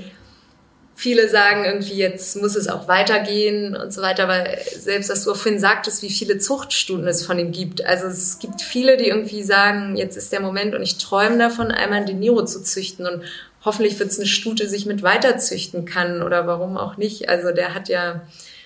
[0.99, 5.31] Viele sagen irgendwie, jetzt muss es auch weitergehen und so weiter, weil selbst, was du
[5.31, 7.85] auch vorhin sagtest, wie viele Zuchtstunden es von ihm gibt.
[7.85, 11.71] Also es gibt viele, die irgendwie sagen, jetzt ist der Moment und ich träume davon,
[11.71, 13.23] einmal den Niro zu züchten und
[13.63, 17.29] hoffentlich wird es eine Stute sich mit weiterzüchten kann oder warum auch nicht.
[17.29, 18.19] Also der hat ja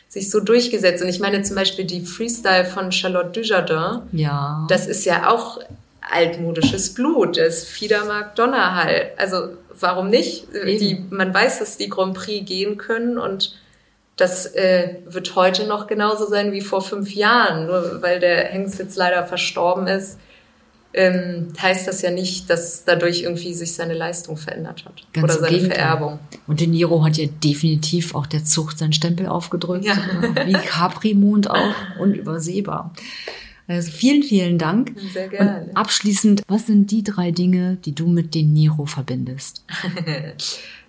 [0.10, 1.04] sich so durchgesetzt.
[1.04, 4.02] Und ich meine zum Beispiel die Freestyle von Charlotte Dujardin.
[4.12, 4.65] Ja.
[4.69, 5.60] Das ist ja auch
[6.02, 7.38] altmodisches Blut.
[7.38, 9.12] Das Fiedermark Donnerhall.
[9.17, 10.47] Also warum nicht?
[10.53, 13.55] Die, man weiß, dass die Grand Prix gehen können und
[14.15, 17.65] das äh, wird heute noch genauso sein wie vor fünf Jahren.
[17.65, 20.19] Nur weil der Hengst jetzt leider verstorben ist,
[20.93, 25.01] ähm, heißt das ja nicht, dass dadurch irgendwie sich seine Leistung verändert hat.
[25.13, 25.79] Ganz oder seine Gegenteil.
[25.79, 26.19] Vererbung.
[26.45, 29.86] Und De Niro hat ja definitiv auch der Zucht seinen Stempel aufgedrückt.
[29.86, 29.97] Ja.
[30.45, 32.93] Wie Capri-Mond auch, unübersehbar.
[33.67, 34.93] Also vielen, vielen Dank.
[35.13, 35.65] Sehr gerne.
[35.67, 39.63] Und abschließend, was sind die drei Dinge, die du mit den Niro verbindest?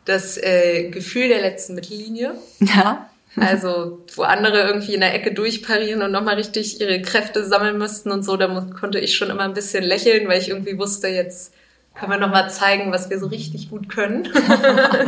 [0.07, 2.35] Das äh, Gefühl der letzten Mittellinie.
[2.61, 3.09] Ja.
[3.37, 8.11] Also, wo andere irgendwie in der Ecke durchparieren und nochmal richtig ihre Kräfte sammeln müssten
[8.11, 11.55] und so, da konnte ich schon immer ein bisschen lächeln, weil ich irgendwie wusste, jetzt
[11.95, 14.29] können wir nochmal zeigen, was wir so richtig gut können.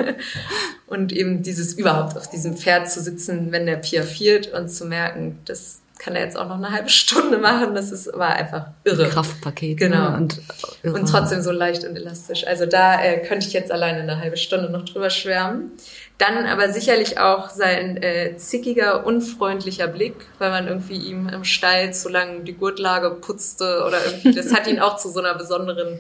[0.87, 5.39] und eben dieses überhaupt auf diesem Pferd zu sitzen, wenn der piafiert und zu merken,
[5.45, 7.75] das kann er jetzt auch noch eine halbe Stunde machen.
[7.75, 9.09] Das ist aber einfach irre.
[9.09, 9.79] Kraftpaket.
[9.79, 10.11] Genau.
[10.11, 10.17] Ne?
[10.17, 10.41] Und,
[10.83, 10.95] irre.
[10.95, 12.47] und trotzdem so leicht und elastisch.
[12.47, 15.73] Also da äh, könnte ich jetzt alleine eine halbe Stunde noch drüber schwärmen.
[16.19, 21.93] Dann aber sicherlich auch sein äh, zickiger, unfreundlicher Blick, weil man irgendwie ihm im Stall
[21.93, 25.99] zu lange die Gurtlage putzte oder irgendwie, das hat ihn auch zu so einer besonderen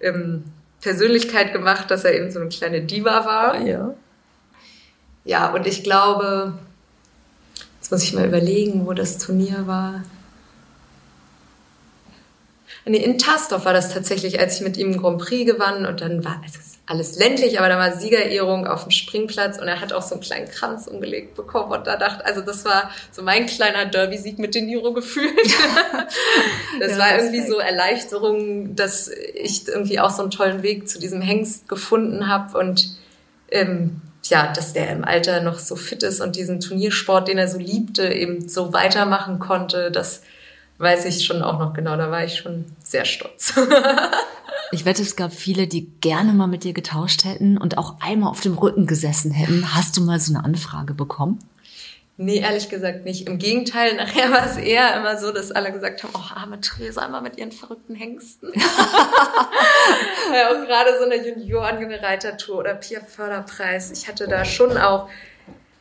[0.00, 0.44] ähm,
[0.80, 3.60] Persönlichkeit gemacht, dass er eben so eine kleine Diva war.
[3.60, 3.94] Ja.
[5.24, 6.54] Ja, und ich glaube,
[7.92, 10.02] muss ich mal überlegen, wo das Turnier war.
[12.86, 16.24] Nee, in Tastorf war das tatsächlich, als ich mit ihm Grand Prix gewann und dann
[16.24, 20.02] war es alles ländlich, aber da war Siegerehrung auf dem Springplatz und er hat auch
[20.02, 23.84] so einen kleinen Kranz umgelegt bekommen und da dachte, also das war so mein kleiner
[23.84, 25.36] Derby-Sieg mit den Niro gefühlt.
[26.80, 30.98] das ja, war irgendwie so Erleichterung, dass ich irgendwie auch so einen tollen Weg zu
[30.98, 32.96] diesem Hengst gefunden habe und
[33.50, 37.48] ähm, ja, dass der im Alter noch so fit ist und diesen Turniersport, den er
[37.48, 40.22] so liebte, eben so weitermachen konnte, das
[40.78, 41.96] weiß ich schon auch noch genau.
[41.96, 43.54] Da war ich schon sehr stolz.
[44.72, 48.30] ich wette, es gab viele, die gerne mal mit dir getauscht hätten und auch einmal
[48.30, 49.74] auf dem Rücken gesessen hätten.
[49.74, 51.38] Hast du mal so eine Anfrage bekommen?
[52.18, 53.26] Nee, ehrlich gesagt nicht.
[53.26, 57.00] Im Gegenteil, nachher war es eher immer so, dass alle gesagt haben, oh, arme Theresa,
[57.02, 58.52] einmal mit ihren verrückten Hengsten.
[58.54, 63.90] ja, auch gerade so eine Junioren-Reitertour oder Pier-Förderpreis.
[63.92, 65.08] Ich hatte da schon auch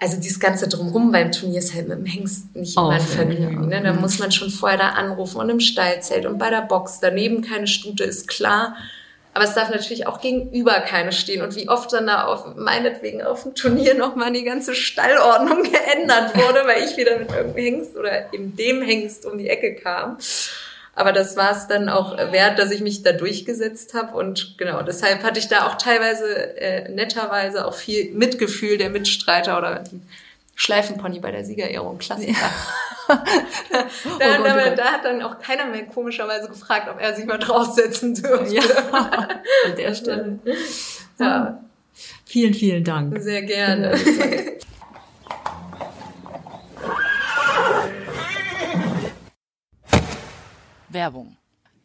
[0.01, 3.67] also dieses ganze Drumherum beim Turnier ist halt mit dem Hengst nicht immer ein Vergnügen.
[3.67, 3.83] Ne?
[3.83, 6.99] Da muss man schon vorher da anrufen und im Stallzelt und bei der Box.
[7.01, 8.75] Daneben keine Stute ist klar.
[9.33, 11.41] Aber es darf natürlich auch gegenüber keine stehen.
[11.41, 16.35] Und wie oft dann da auf, meinetwegen auf dem Turnier nochmal die ganze Stallordnung geändert
[16.35, 20.17] wurde, weil ich wieder mit irgendeinem Hengst oder eben dem Hengst um die Ecke kam.
[20.93, 24.17] Aber das war es dann auch wert, dass ich mich da durchgesetzt habe.
[24.17, 29.57] Und genau, deshalb hatte ich da auch teilweise äh, netterweise auch viel Mitgefühl der Mitstreiter
[29.57, 29.85] oder
[30.55, 32.33] Schleifenpony bei der Siegerehrung, Klassiker.
[32.33, 32.51] Ja.
[33.07, 37.15] da, oh Gott, da, oh da, hat dann auch keiner mehr komischerweise gefragt, ob er
[37.15, 38.55] sich mal draufsetzen dürfte.
[38.55, 38.61] Ja,
[39.65, 40.39] an der Stelle.
[41.19, 41.63] Ja.
[42.25, 43.19] Vielen, vielen Dank.
[43.21, 43.93] Sehr gerne.
[50.89, 51.37] Werbung.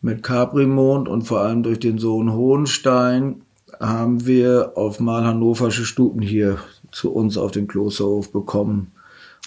[0.00, 3.42] mit Caprimond und vor allem durch den Sohn Hohenstein
[3.80, 6.58] haben wir auf mal hannoversche Stuten hier
[6.92, 8.92] zu uns auf den Klosterhof bekommen.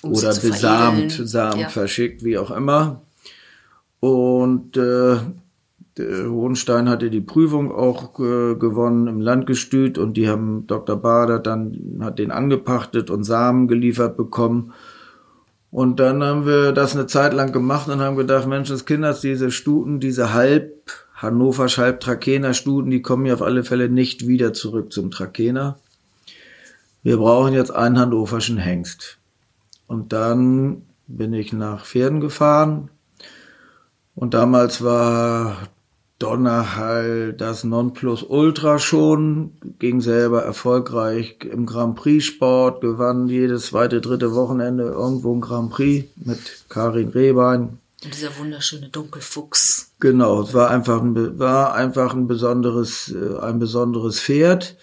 [0.01, 1.69] Um oder besamt, samt ja.
[1.69, 3.01] verschickt, wie auch immer.
[4.03, 5.15] Und äh,
[5.97, 10.97] Hohenstein hatte die Prüfung auch äh, gewonnen im Landgestüt und die haben Dr.
[10.97, 14.73] Bader dann hat den angepachtet und Samen geliefert bekommen.
[15.71, 20.01] Und dann haben wir das eine Zeit lang gemacht und haben gedacht, Menschenskinders, diese Stuten,
[20.01, 24.91] diese halb Hannovers halb Trakener Stuten, die kommen ja auf alle Fälle nicht wieder zurück
[24.91, 25.77] zum Trakener.
[27.03, 29.17] Wir brauchen jetzt einen hannoverschen Hengst.
[29.87, 32.89] Und dann bin ich nach Pferden gefahren,
[34.15, 35.69] und damals war
[36.19, 44.33] Donnerhall das Nonplusultra schon, ging selber erfolgreich im Grand Prix Sport, gewann jedes zweite, dritte
[44.33, 47.79] Wochenende irgendwo ein Grand Prix mit Karin Rehbein.
[48.03, 49.91] Und dieser wunderschöne Dunkelfuchs.
[49.99, 54.77] Genau, es war einfach ein, war einfach ein besonderes, äh, ein besonderes Pferd.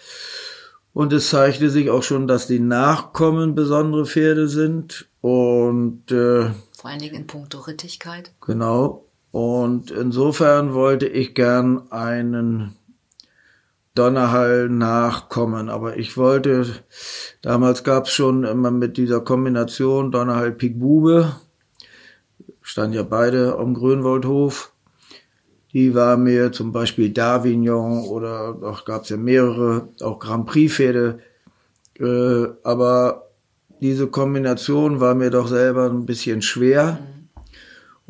[0.92, 5.06] Und es zeigte sich auch schon, dass die Nachkommen besondere Pferde sind.
[5.20, 8.32] Und äh, vor allen Dingen in puncto Rittigkeit.
[8.40, 9.04] Genau.
[9.32, 12.76] Und insofern wollte ich gern einen
[13.94, 15.68] Donnerhall nachkommen.
[15.68, 16.66] Aber ich wollte,
[17.42, 21.36] damals gab es schon immer mit dieser Kombination Donnerhall Pik Bube,
[22.62, 24.72] stand ja beide am Grünwaldhof.
[25.72, 30.74] Die war mir zum Beispiel Davignon oder auch gab es ja mehrere, auch Grand Prix
[30.74, 31.20] Pferde.
[31.98, 33.28] Äh, aber
[33.80, 36.98] diese Kombination war mir doch selber ein bisschen schwer.
[37.00, 37.19] Mhm.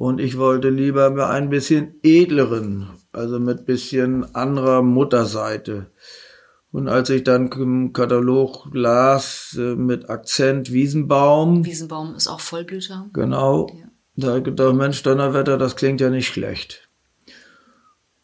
[0.01, 5.91] Und ich wollte lieber mir ein bisschen edleren, also mit bisschen anderer Mutterseite.
[6.73, 11.67] Und als ich dann im Katalog las äh, mit Akzent Wiesenbaum.
[11.67, 13.11] Wiesenbaum ist auch Vollblüter.
[13.13, 13.67] Genau.
[13.79, 13.89] Ja.
[14.17, 16.89] Da gedacht, Mensch, Donnerwetter, das klingt ja nicht schlecht.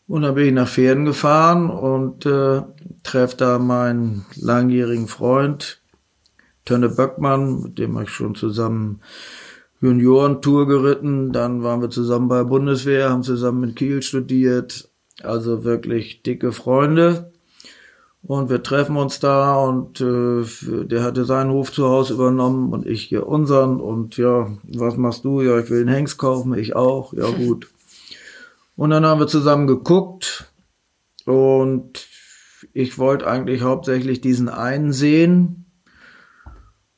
[0.07, 2.62] Und dann bin ich nach Pferden gefahren und äh,
[3.03, 5.83] treffe da meinen langjährigen Freund,
[6.65, 9.03] Tönne Böckmann, mit dem ich schon zusammen
[9.81, 11.33] Juniorentour geritten.
[11.33, 14.91] Dann waren wir zusammen bei Bundeswehr, haben zusammen in Kiel studiert.
[15.23, 17.33] Also wirklich dicke Freunde.
[18.23, 20.45] Und wir treffen uns da und äh,
[20.85, 23.81] der hatte seinen Hof zu Hause übernommen und ich hier unseren.
[23.81, 25.43] Und ja, was machst du?
[25.43, 27.12] Ja, ich will einen Hengst kaufen, ich auch.
[27.12, 27.69] Ja, gut.
[28.75, 30.53] Und dann haben wir zusammen geguckt
[31.25, 32.09] und
[32.73, 35.67] ich wollte eigentlich hauptsächlich diesen einen sehen.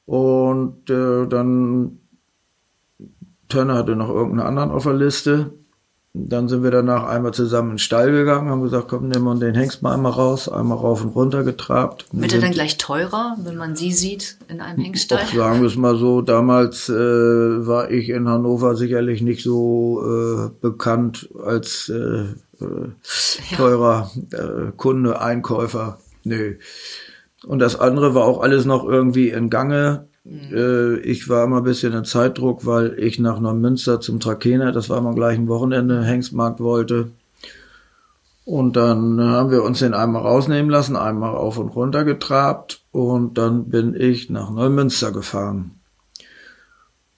[0.06, 2.00] Und äh, dann
[3.48, 5.50] Turner hatte noch irgendeinen anderen auf der Liste.
[6.14, 9.34] Dann sind wir danach einmal zusammen in den Stall gegangen, haben gesagt, komm, nehmen wir
[9.34, 12.06] den Hengst mal einmal raus, einmal rauf und runter getrabt.
[12.12, 15.22] Wird er dann gleich teurer, wenn man sie sieht in einem Hengststall?
[15.22, 20.02] Auch sagen wir es mal so, damals äh, war ich in Hannover sicherlich nicht so
[20.02, 22.24] äh, bekannt als äh,
[22.64, 25.98] äh, teurer äh, Kunde, Einkäufer.
[26.24, 26.56] Nö.
[27.46, 30.08] Und das andere war auch alles noch irgendwie in Gange.
[30.28, 31.00] Mhm.
[31.04, 34.98] Ich war immer ein bisschen in Zeitdruck, weil ich nach Neumünster zum Trakehner, das war
[34.98, 37.10] am gleichen Wochenende, Hengstmarkt wollte.
[38.44, 43.36] Und dann haben wir uns den einmal rausnehmen lassen, einmal auf und runter getrabt und
[43.36, 45.72] dann bin ich nach Neumünster gefahren.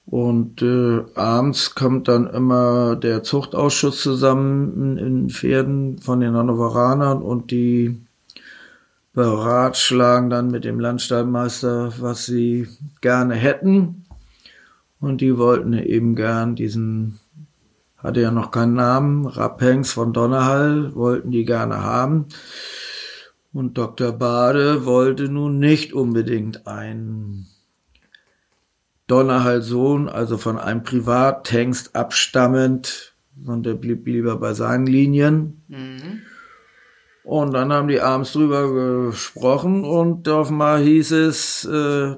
[0.06, 7.52] Und äh, abends kommt dann immer der Zuchtausschuss zusammen in Pferden von den Hannoveranern und
[7.52, 8.00] die
[9.12, 12.68] beratschlagen dann mit dem Landstallmeister, was sie
[13.00, 14.06] gerne hätten.
[15.00, 17.18] Und die wollten eben gern diesen,
[17.96, 22.26] hatte ja noch keinen Namen, Rappengs von Donnerhall, wollten die gerne haben.
[23.52, 24.12] Und Dr.
[24.12, 27.48] Bade wollte nun nicht unbedingt einen
[29.08, 35.62] Donnerhall-Sohn, also von einem Privathengst abstammend, sondern der blieb lieber bei seinen Linien.
[35.66, 36.22] Mhm.
[37.30, 42.16] Und dann haben die abends drüber gesprochen und auf mal hieß es äh,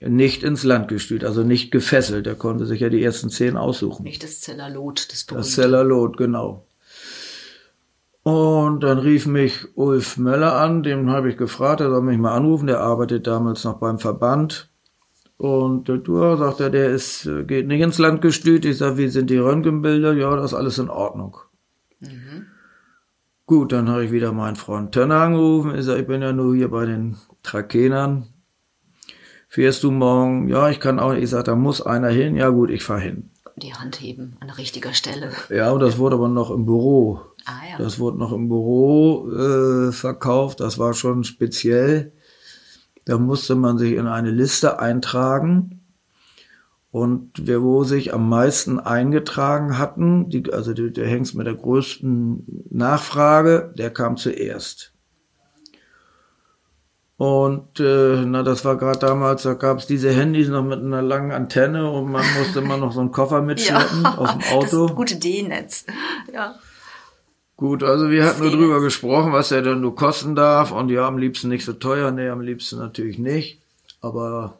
[0.00, 2.26] nicht ins Land gestüt, also nicht gefesselt.
[2.26, 4.02] Er konnte sich ja die ersten zehn aussuchen.
[4.02, 5.46] Nicht das Zellerlot, das berühmte.
[5.46, 6.66] Das Zellerlot, genau.
[8.24, 12.34] Und dann rief mich Ulf Möller an, dem habe ich gefragt, er soll mich mal
[12.34, 14.68] anrufen, der arbeitet damals noch beim Verband.
[15.36, 18.64] Und du, sagt er, der ist, geht nicht ins Land gestüt.
[18.64, 20.14] Ich sage, wie sind die Röntgenbilder?
[20.14, 21.36] Ja, das ist alles in Ordnung.
[22.00, 22.46] Mhm.
[23.46, 25.76] Gut, dann habe ich wieder meinen Freund Tönner angerufen.
[25.76, 28.26] Ich sage, ich bin ja nur hier bei den Trakenern.
[29.48, 30.48] Fährst du morgen?
[30.48, 31.12] Ja, ich kann auch.
[31.12, 32.34] Ich sage, da muss einer hin.
[32.34, 33.30] Ja gut, ich fahre hin.
[33.54, 35.30] Die Hand heben an richtiger Stelle.
[35.48, 37.20] Ja, und das wurde aber noch im Büro.
[37.44, 37.78] Ah, ja.
[37.78, 40.58] Das wurde noch im Büro äh, verkauft.
[40.58, 42.12] Das war schon speziell.
[43.04, 45.75] Da musste man sich in eine Liste eintragen.
[46.96, 51.52] Und wer wo sich am meisten eingetragen hatten, die, also die, der Hengst mit der
[51.52, 54.94] größten Nachfrage, der kam zuerst.
[57.18, 61.02] Und äh, na, das war gerade damals, da gab es diese Handys noch mit einer
[61.02, 64.86] langen Antenne und man musste immer noch so einen Koffer mitschleppen ja, aus dem Auto.
[64.86, 65.84] Das gute D-Netz.
[66.32, 66.54] Ja.
[67.58, 70.72] Gut, also wir hatten nur drüber gesprochen, was er denn nur kosten darf.
[70.72, 72.10] Und ja, am liebsten nicht so teuer.
[72.10, 73.60] Nee, am liebsten natürlich nicht.
[74.00, 74.56] Aber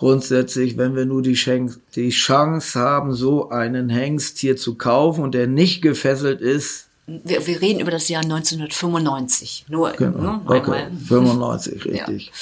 [0.00, 5.22] grundsätzlich, wenn wir nur die, Chance, die Chance haben, so einen Hengst hier zu kaufen
[5.22, 6.88] und der nicht gefesselt ist.
[7.06, 9.66] Wir, wir reden über das Jahr 1995.
[9.68, 10.18] Nur genau.
[10.18, 10.86] ne, okay.
[11.06, 12.32] 95, richtig.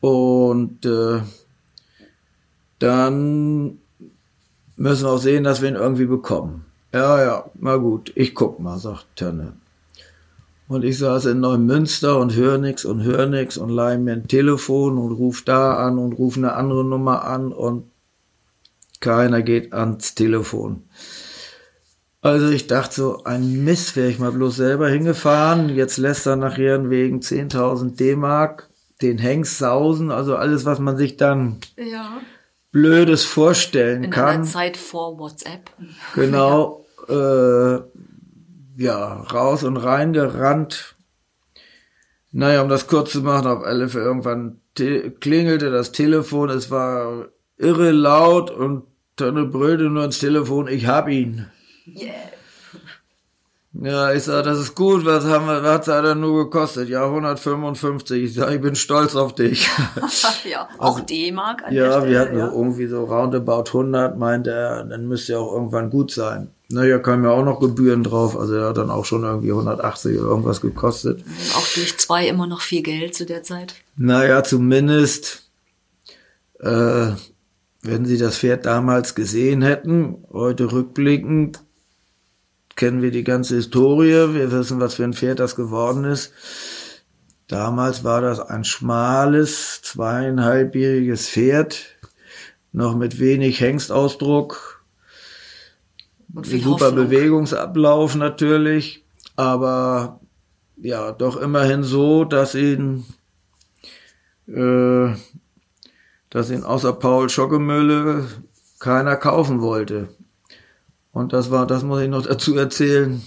[0.00, 0.08] Ja.
[0.08, 1.20] Und äh,
[2.78, 3.78] dann
[4.76, 6.64] müssen wir auch sehen, dass wir ihn irgendwie bekommen.
[6.94, 9.54] Ja, ja, na gut, ich guck mal, sagt Tönne.
[10.68, 14.28] Und ich saß in Neumünster und hör nix und hör nix und leih mir ein
[14.28, 17.90] Telefon und ruf da an und ruf eine andere Nummer an und
[19.00, 20.84] keiner geht ans Telefon.
[22.20, 25.70] Also ich dachte so, ein Mist, wäre ich mal bloß selber hingefahren.
[25.70, 28.68] Jetzt lässt er nachher wegen 10.000 D-Mark
[29.00, 32.20] den Hengst sausen, also alles, was man sich dann ja.
[32.72, 34.28] Blödes vorstellen in kann.
[34.28, 35.70] In einer Zeit vor WhatsApp.
[36.14, 36.84] Genau.
[37.08, 37.76] ja.
[37.76, 37.80] Äh,
[38.78, 40.94] ja, raus und rein gerannt.
[42.30, 47.26] Naja, um das kurz zu machen, auf alle Fälle irgendwann klingelte das Telefon, es war
[47.56, 48.84] irre laut und
[49.16, 51.46] Tonne brüllte nur ins Telefon, ich hab ihn.
[51.88, 52.12] Yeah.
[53.72, 56.88] Ja, ich sag, das ist gut, was haben wir, was hat er nur gekostet?
[56.88, 58.22] Ja, 155.
[58.24, 59.68] Ich sag, ich bin stolz auf dich.
[60.50, 62.50] ja, auch D-Mark an Also Ja, der Stelle, wir hatten ja.
[62.50, 66.50] so irgendwie so roundabout 100, meinte er, dann müsste ja auch irgendwann gut sein.
[66.70, 70.18] Naja, kamen ja auch noch Gebühren drauf, also er hat dann auch schon irgendwie 180
[70.18, 71.24] oder irgendwas gekostet.
[71.56, 73.74] Auch durch zwei immer noch viel Geld zu der Zeit.
[73.96, 75.48] Naja, zumindest,
[76.60, 77.12] äh,
[77.80, 81.60] wenn Sie das Pferd damals gesehen hätten, heute rückblickend,
[82.76, 86.32] kennen wir die ganze Historie, wir wissen, was für ein Pferd das geworden ist.
[87.46, 91.86] Damals war das ein schmales, zweieinhalbjähriges Pferd,
[92.72, 94.77] noch mit wenig Hengstausdruck,
[96.34, 96.94] super Hoffnung.
[96.94, 99.04] Bewegungsablauf natürlich,
[99.36, 100.20] aber
[100.76, 103.04] ja, doch immerhin so, dass ihn,
[104.46, 105.14] äh,
[106.30, 108.26] dass ihn außer Paul Schockemöhle
[108.78, 110.08] keiner kaufen wollte.
[111.12, 113.22] Und das war, das muss ich noch dazu erzählen.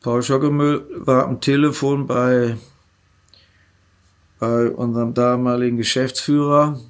[0.00, 2.56] Paul Schockemöhl war am Telefon bei,
[4.38, 6.80] bei unserem damaligen Geschäftsführer,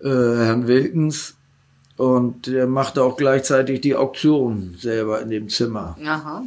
[0.00, 1.36] äh, Herrn Wilkens,
[1.96, 5.96] und der machte auch gleichzeitig die Auktion selber in dem Zimmer.
[6.04, 6.44] Aha.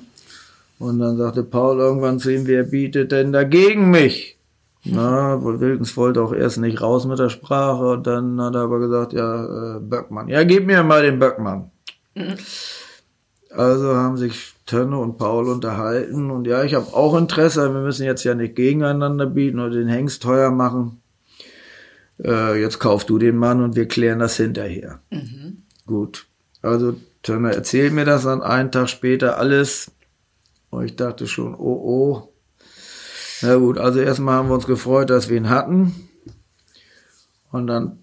[0.79, 4.37] Und dann sagte Paul irgendwann zu ihm, wer bietet denn dagegen mich?
[4.83, 8.79] Na, Wilkens wollte auch erst nicht raus mit der Sprache und dann hat er aber
[8.79, 10.27] gesagt, ja, äh, Böckmann.
[10.29, 11.71] Ja, gib mir mal den Böckmann.
[13.49, 18.05] Also haben sich Tönne und Paul unterhalten und ja, ich habe auch Interesse, wir müssen
[18.05, 21.01] jetzt ja nicht gegeneinander bieten oder den Hengst teuer machen.
[22.23, 24.99] Äh, jetzt kauf du den Mann und wir klären das hinterher.
[25.85, 26.27] Gut.
[26.61, 29.91] Also Tönne erzählt mir das dann einen Tag später alles.
[30.69, 32.33] Und ich dachte schon, oh oh.
[33.41, 36.09] Na gut, also erstmal haben wir uns gefreut, dass wir ihn hatten.
[37.51, 37.99] Und dann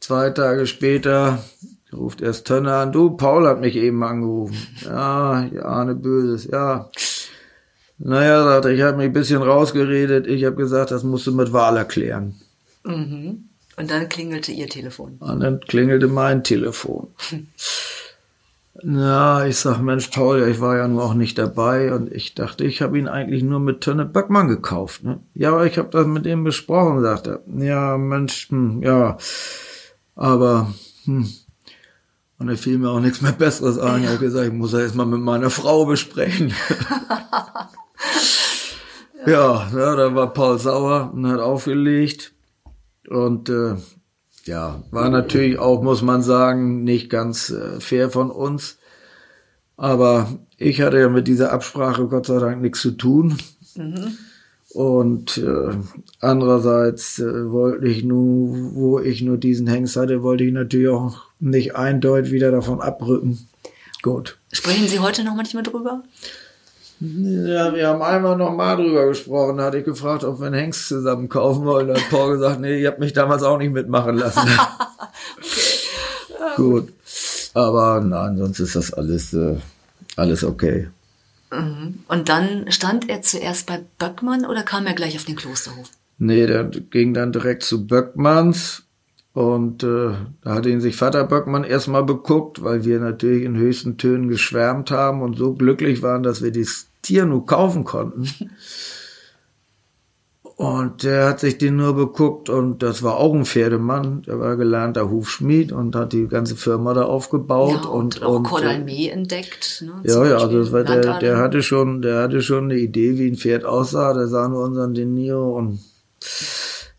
[0.00, 1.42] zwei Tage später
[1.92, 4.56] ruft erst Tönne an, du, Paul hat mich eben angerufen.
[4.84, 6.90] Ja, ich ahne Böses, ja.
[7.98, 10.26] Naja, sagte ich, ich habe mich ein bisschen rausgeredet.
[10.26, 12.34] Ich habe gesagt, das musst du mit Wahl erklären.
[12.86, 13.48] Mhm.
[13.76, 15.16] Und dann klingelte ihr Telefon.
[15.18, 17.08] Und dann klingelte mein Telefon.
[18.82, 22.34] Na, ich sag, Mensch, Paul, ja, ich war ja nur auch nicht dabei und ich
[22.34, 25.02] dachte, ich habe ihn eigentlich nur mit Tönne Böckmann gekauft.
[25.02, 25.18] Ne?
[25.34, 27.64] Ja, aber ich habe das mit ihm besprochen, sagte er.
[27.64, 29.16] Ja, Mensch, hm, ja,
[30.14, 30.74] aber
[31.06, 31.26] hm.
[32.38, 34.02] Und da fiel mir auch nichts mehr Besseres ein.
[34.02, 36.48] Ich habe gesagt, ich muss das jetzt mal mit meiner Frau besprechen.
[39.26, 42.34] ja, ja, da war Paul sauer und hat aufgelegt.
[43.08, 43.76] Und äh,
[44.44, 48.78] ja, war natürlich auch, muss man sagen, nicht ganz äh, fair von uns.
[49.76, 53.36] Aber ich hatte ja mit dieser Absprache Gott sei Dank nichts zu tun.
[54.70, 55.70] Und äh,
[56.20, 61.22] andererseits äh, wollte ich nur, wo ich nur diesen Hengst hatte, wollte ich natürlich auch
[61.40, 63.48] nicht eindeutig wieder davon abrücken.
[64.02, 64.38] Gut.
[64.52, 66.02] Sprechen Sie heute noch manchmal drüber?
[67.00, 69.58] Ja, wir haben einmal noch mal drüber gesprochen.
[69.58, 71.88] Da hatte ich gefragt, ob wir einen Hengst zusammen kaufen wollen.
[71.88, 74.40] Da hat Paul gesagt, nee, ihr habt mich damals auch nicht mitmachen lassen.
[76.56, 76.92] Gut.
[77.52, 79.56] Aber nein, sonst ist das alles, äh,
[80.16, 80.88] alles okay.
[81.50, 85.90] Und dann stand er zuerst bei Böckmann oder kam er gleich auf den Klosterhof?
[86.18, 88.82] Nee, der ging dann direkt zu Böckmanns.
[89.36, 93.98] Und äh, da hat ihn sich Vater Böckmann erstmal beguckt, weil wir natürlich in höchsten
[93.98, 98.26] Tönen geschwärmt haben und so glücklich waren, dass wir das Tier nur kaufen konnten.
[100.56, 104.56] Und der hat sich den nur beguckt und das war auch ein Pferdemann, der war
[104.56, 109.84] gelernter Hufschmied und hat die ganze Firma da aufgebaut ja, und, und, auch Cordalmee entdeckt.
[109.84, 113.18] Ne, ja, ja, Beispiel das war der, der hatte schon, der hatte schon eine Idee,
[113.18, 114.14] wie ein Pferd aussah.
[114.14, 115.78] Der sah nur unseren De Niro und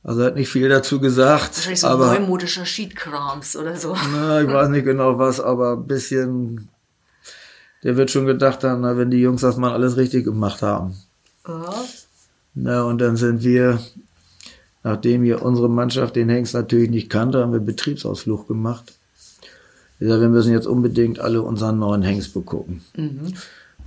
[0.08, 1.58] also hat nicht viel dazu gesagt.
[1.58, 3.94] Wahrscheinlich so aber neumodischer Sheetkrams oder so.
[4.14, 6.70] na, ich weiß nicht genau was, aber ein bisschen.
[7.84, 10.96] Der wird schon gedacht haben, na, wenn die Jungs das mal alles richtig gemacht haben.
[11.46, 11.74] Ja.
[12.56, 13.80] Na, und dann sind wir,
[14.82, 18.94] nachdem wir unsere Mannschaft den Hengst natürlich nicht kannte, haben wir Betriebsausflug gemacht.
[20.00, 22.82] Ich sag, wir müssen jetzt unbedingt alle unseren neuen Hengst begucken.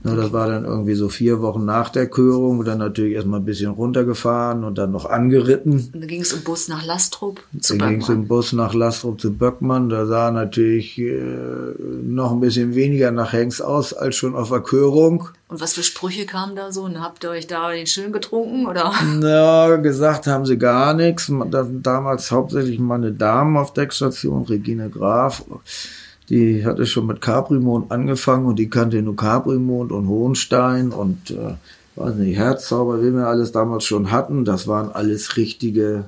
[0.03, 3.41] Nur das war dann irgendwie so vier Wochen nach der Körung und dann natürlich erstmal
[3.41, 5.91] ein bisschen runtergefahren und dann noch angeritten.
[5.93, 8.29] Und dann ging es im Bus nach Lastrup zu Dann ging es im Böckmann.
[8.29, 9.91] Bus nach Lastrup zu Böckmann.
[9.91, 11.21] Da sah natürlich äh,
[12.03, 15.29] noch ein bisschen weniger nach Hengst aus als schon auf der Körung.
[15.49, 16.85] Und was für Sprüche kamen da so?
[16.85, 18.93] Und habt ihr euch da den schön getrunken oder?
[19.21, 21.31] Na, gesagt haben sie gar nichts.
[21.51, 25.45] Da- Damals hauptsächlich meine Damen auf Deckstation, Regine Graf.
[26.31, 31.55] Die hatte schon mit Caprimond angefangen und die kannte nur Caprimond und Hohenstein und äh,
[31.97, 34.45] weiß nicht, Herzzauber, wie wir alles damals schon hatten.
[34.45, 36.05] Das waren alles richtige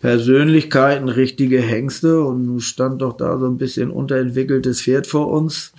[0.00, 5.72] Persönlichkeiten, richtige Hengste und nun stand doch da so ein bisschen unterentwickeltes Pferd vor uns.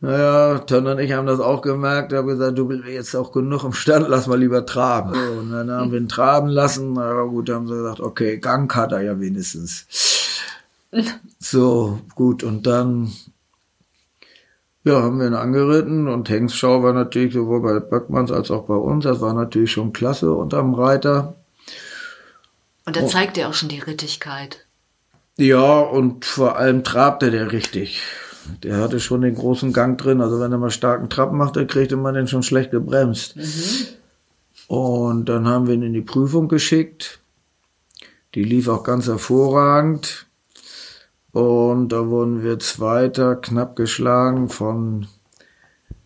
[0.00, 2.12] Naja, Ton und ich haben das auch gemerkt.
[2.12, 5.12] Ich habe gesagt, du bist jetzt auch genug im Stand, lass mal lieber traben.
[5.38, 6.94] Und dann haben wir ihn traben lassen.
[6.94, 9.86] Na gut, haben sie gesagt, okay, Gang hat er ja wenigstens.
[11.38, 13.12] So, gut, und dann
[14.84, 18.74] ja, haben wir ihn angeritten und Hengstschau war natürlich sowohl bei Böckmanns als auch bei
[18.74, 21.34] uns, das war natürlich schon klasse unterm Reiter.
[22.84, 24.66] Und da zeigt er auch schon die Rittigkeit.
[25.38, 28.02] Ja, und vor allem trabte der richtig.
[28.62, 30.20] Der hatte schon den großen Gang drin.
[30.20, 33.36] Also wenn er mal starken Trab machte, kriegte man den schon schlecht gebremst.
[34.68, 37.20] Und dann haben wir ihn in die Prüfung geschickt.
[38.34, 40.26] Die lief auch ganz hervorragend.
[41.34, 45.08] Und da wurden wir Zweiter, knapp geschlagen von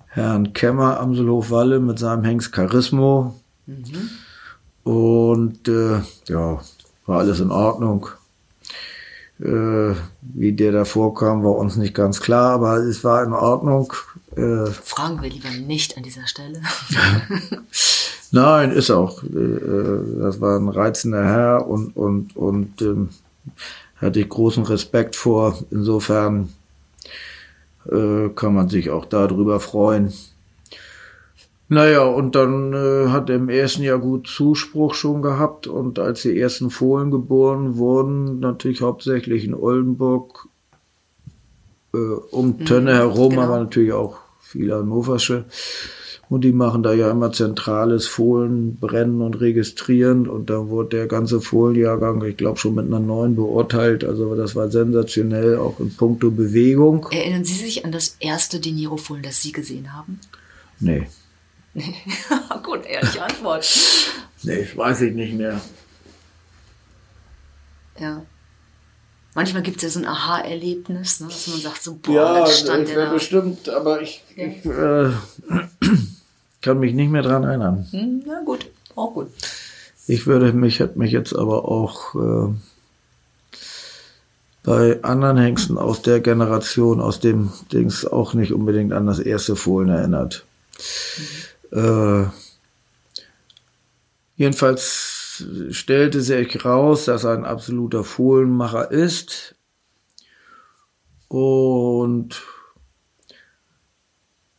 [0.07, 3.35] Herrn Kemmer Amselhof Walle mit seinem Hengst Charismo.
[4.85, 6.61] Und äh, ja,
[7.05, 8.09] war alles in Ordnung.
[9.39, 13.93] Äh, wie der da vorkam, war uns nicht ganz klar, aber es war in Ordnung.
[14.35, 16.62] Äh, Fragen wir lieber nicht an dieser Stelle.
[18.31, 19.22] Nein, ist auch.
[19.24, 23.11] Äh, Das war ein reizender Herr und, und, und ähm,
[24.01, 25.59] hatte ich großen Respekt vor.
[25.70, 26.51] Insofern
[27.90, 30.12] äh, kann man sich auch darüber freuen.
[31.70, 36.22] Naja, und dann äh, hat er im ersten Jahr gut Zuspruch schon gehabt und als
[36.22, 40.49] die ersten Fohlen geboren wurden, natürlich hauptsächlich in Oldenburg,
[41.92, 43.42] äh, um Tönne herum, genau.
[43.42, 45.44] aber natürlich auch viele Hannoversche.
[46.31, 50.29] Und die machen da ja immer zentrales Fohlenbrennen und registrieren.
[50.29, 54.05] Und dann wurde der ganze Fohlenjahrgang, ich glaube, schon mit einer neuen beurteilt.
[54.05, 57.07] Also das war sensationell, auch in puncto Bewegung.
[57.11, 60.20] Erinnern Sie sich an das erste De Niro-Fohlen, das Sie gesehen haben?
[60.81, 61.07] Nee,
[62.62, 63.66] Gut, ehrliche Antwort.
[64.43, 65.61] nee, weiß ich nicht mehr.
[67.99, 68.22] Ja.
[69.35, 72.49] Manchmal gibt es ja so ein Aha-Erlebnis, ne, dass man sagt, so, boah, Ja, dann
[72.49, 73.12] ich stand der wäre da.
[73.12, 75.11] bestimmt, aber ich, ich äh,
[76.62, 77.86] kann mich nicht mehr dran erinnern.
[77.90, 79.28] Hm, na gut, auch gut.
[80.06, 82.54] Ich würde mich, hätte mich jetzt aber auch äh,
[84.64, 89.56] bei anderen Hengsten aus der Generation, aus dem Dings auch nicht unbedingt an das erste
[89.56, 90.44] Fohlen erinnert.
[91.72, 92.24] Äh,
[94.36, 99.54] jedenfalls stellte sich raus, dass er ein absoluter Fohlenmacher ist.
[101.28, 102.42] Und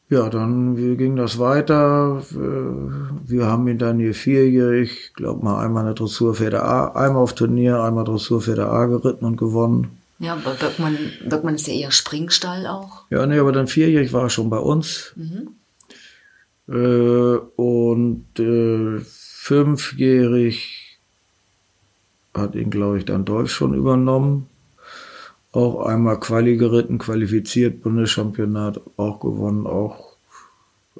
[0.09, 2.23] ja, dann wie ging das weiter.
[2.31, 7.35] Äh, Wir haben ihn dann hier vierjährig, glaub mal, einmal eine Dressurpferde A, einmal auf
[7.35, 9.99] Turnier, einmal Dressurpferde A geritten und gewonnen.
[10.17, 10.97] Ja, bei Böckmann,
[11.29, 13.03] Böckmann ist ja eher Springstall auch.
[13.09, 15.13] Ja, nee, aber dann vierjährig war er schon bei uns.
[16.67, 20.97] Äh, und äh, fünfjährig
[22.33, 24.48] hat ihn, glaube ich, dann Dolph schon übernommen.
[25.51, 30.15] Auch einmal Quali geritten, qualifiziert, Bundeschampionat auch gewonnen, auch,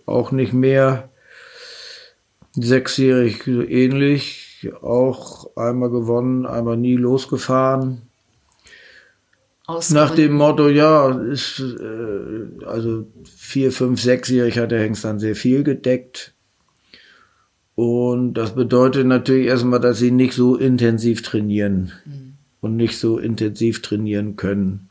[0.06, 1.10] auch nicht mehr.
[2.54, 8.02] Sechsjährig so ähnlich, auch einmal gewonnen, einmal nie losgefahren.
[9.68, 15.20] Aus Nach dem Motto, ja, ist, äh, also vier, fünf, sechsjährig hat der Hengst dann
[15.20, 16.34] sehr viel gedeckt.
[17.76, 21.94] Und das bedeutet natürlich erstmal, dass sie nicht so intensiv trainieren
[22.62, 24.90] und nicht so intensiv trainieren können.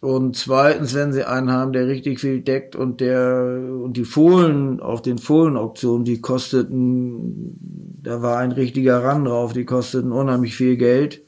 [0.00, 4.80] Und zweitens, wenn sie einen haben, der richtig viel deckt und der und die Fohlen
[4.80, 7.58] auf den Fohlenauktionen, die kosteten,
[8.02, 11.22] da war ein richtiger Rand drauf, die kosteten unheimlich viel Geld.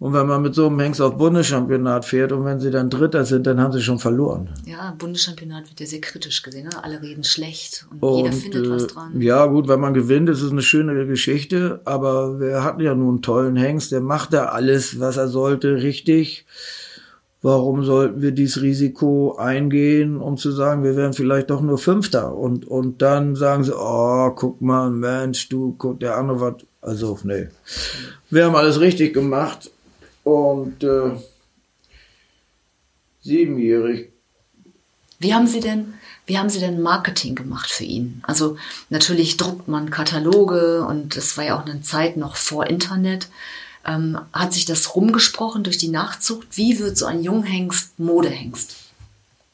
[0.00, 3.24] Und wenn man mit so einem Hengst auf Bundeschampionat fährt und wenn sie dann Dritter
[3.24, 4.48] sind, dann haben sie schon verloren.
[4.64, 6.68] Ja, Bundeschampionat wird ja sehr kritisch gesehen.
[6.68, 6.84] Ne?
[6.84, 9.20] Alle reden schlecht und, jeder findet äh, was dran.
[9.20, 13.08] Ja, gut, wenn man gewinnt, ist es eine schöne Geschichte, aber wir hatten ja nun
[13.08, 16.46] einen tollen Hengst, der macht da alles, was er sollte, richtig.
[17.42, 22.36] Warum sollten wir dieses Risiko eingehen, um zu sagen, wir wären vielleicht doch nur Fünfter?
[22.36, 27.18] Und, und dann sagen sie, oh, guck mal, Mensch, du, guck, der andere war, also,
[27.24, 27.48] nee.
[28.30, 29.70] Wir haben alles richtig gemacht
[30.28, 31.12] und äh,
[33.22, 34.10] siebenjährig
[35.18, 35.94] Wie haben Sie denn,
[36.26, 38.22] wie haben Sie denn Marketing gemacht für ihn?
[38.24, 38.58] Also
[38.90, 43.28] natürlich druckt man Kataloge und das war ja auch eine Zeit noch vor Internet.
[43.86, 46.46] Ähm, hat sich das rumgesprochen durch die Nachzucht?
[46.52, 48.76] Wie wird so ein Junghengst Modehengst?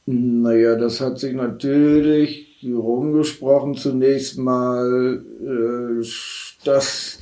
[0.07, 3.77] Naja, das hat sich natürlich rumgesprochen.
[3.77, 6.07] Zunächst mal, äh,
[6.64, 7.18] dass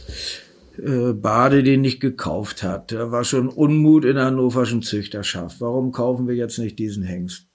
[0.79, 2.93] äh, Bade den nicht gekauft hat.
[2.93, 5.61] Da war schon Unmut in der hannoverschen Züchterschaft.
[5.61, 7.47] Warum kaufen wir jetzt nicht diesen Hengst?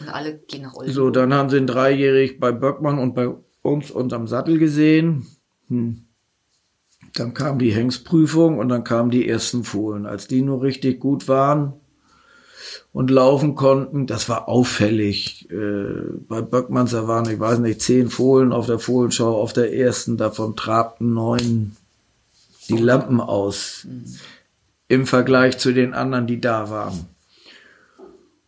[0.00, 0.94] Und alle gehen nach Oldenburg.
[0.94, 5.26] So, dann haben sie ihn dreijährig bei Böckmann und bei uns unterm Sattel gesehen.
[5.68, 6.06] Hm.
[7.14, 10.04] Dann kam die Hengstprüfung und dann kamen die ersten Fohlen.
[10.04, 11.74] Als die nur richtig gut waren,
[12.92, 14.06] und laufen konnten.
[14.06, 15.50] Das war auffällig.
[15.50, 19.40] Äh, bei Böckmanns, da waren, ich weiß nicht, zehn Fohlen auf der Fohlenschau.
[19.40, 21.76] Auf der ersten, davon trabten neun
[22.68, 23.86] die Lampen aus.
[24.88, 27.06] Im Vergleich zu den anderen, die da waren.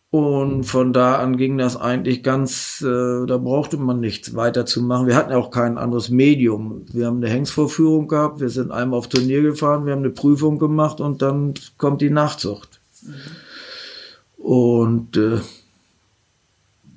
[0.09, 4.81] Und von da an ging das eigentlich ganz, äh, da brauchte man nichts weiter zu
[4.81, 5.07] machen.
[5.07, 6.85] Wir hatten auch kein anderes Medium.
[6.93, 10.59] Wir haben eine Hengstvorführung gehabt, wir sind einmal auf Turnier gefahren, wir haben eine Prüfung
[10.59, 12.79] gemacht und dann kommt die Nachzucht.
[13.03, 13.13] Mhm.
[14.37, 15.39] Und äh,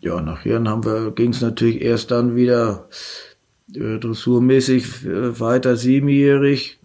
[0.01, 2.89] ja, nachher haben wir, ging es natürlich erst dann wieder
[3.75, 6.80] äh, dressurmäßig äh, weiter, siebenjährig.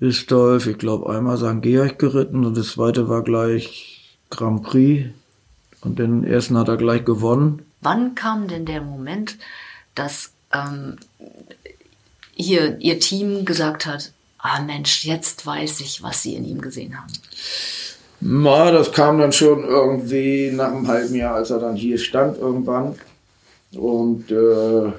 [0.00, 1.60] Ist Dolph, ich glaube, einmal St.
[1.60, 5.06] Georg geritten und das zweite war gleich Grand Prix.
[5.80, 7.62] Und den ersten hat er gleich gewonnen.
[7.80, 9.38] Wann kam denn der Moment,
[9.94, 10.96] dass ähm,
[12.34, 16.96] hier Ihr Team gesagt hat, ah Mensch, jetzt weiß ich, was Sie in ihm gesehen
[16.96, 17.12] haben?
[18.20, 22.38] Na, das kam dann schon irgendwie nach einem halben Jahr, als er dann hier stand
[22.38, 22.96] irgendwann.
[23.72, 24.92] Und, äh,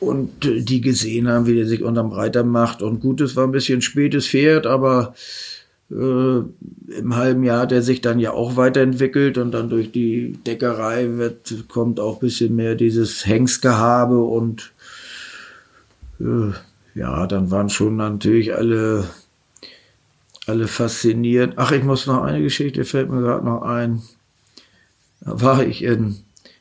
[0.00, 2.82] und die gesehen haben, wie der sich unterm Breiter macht.
[2.82, 5.14] Und gut, es war ein bisschen spätes Pferd, aber
[5.90, 10.38] äh, im halben Jahr hat er sich dann ja auch weiterentwickelt und dann durch die
[10.46, 14.72] Deckerei wird, kommt auch ein bisschen mehr dieses Hengstgehabe und
[16.20, 16.52] äh,
[16.94, 19.04] ja, dann waren schon natürlich alle
[20.46, 21.54] alle fasziniert.
[21.56, 24.02] Ach, ich muss noch eine Geschichte, fällt mir gerade noch ein.
[25.20, 26.16] Da war ich in,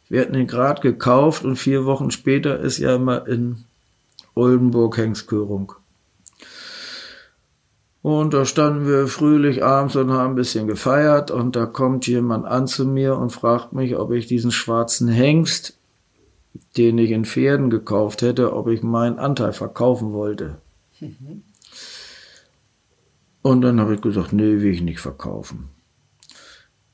[0.10, 3.66] wir hatten den gerade gekauft und vier Wochen später ist ja immer in
[4.36, 5.74] Oldenburg Hengskörung.
[8.02, 12.46] Und da standen wir fröhlich abends und haben ein bisschen gefeiert und da kommt jemand
[12.46, 15.76] an zu mir und fragt mich, ob ich diesen schwarzen Hengst,
[16.78, 20.58] den ich in Pferden gekauft hätte, ob ich meinen Anteil verkaufen wollte.
[21.00, 21.42] Mhm.
[23.42, 25.70] Und dann habe ich gesagt, nee, will ich nicht verkaufen.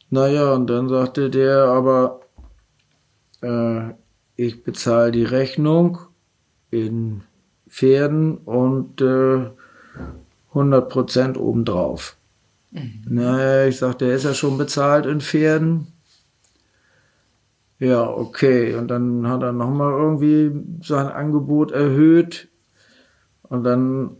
[0.09, 2.21] Naja, und dann sagte der, aber
[3.41, 3.93] äh,
[4.35, 5.99] ich bezahle die Rechnung
[6.71, 7.21] in
[7.69, 9.49] Pferden und äh,
[10.53, 12.15] 100% obendrauf.
[12.71, 13.03] Mhm.
[13.07, 15.87] Naja, ich sagte, der ist ja schon bezahlt in Pferden.
[17.79, 18.75] Ja, okay.
[18.75, 20.51] Und dann hat er nochmal irgendwie
[20.83, 22.47] sein Angebot erhöht.
[23.43, 24.17] Und dann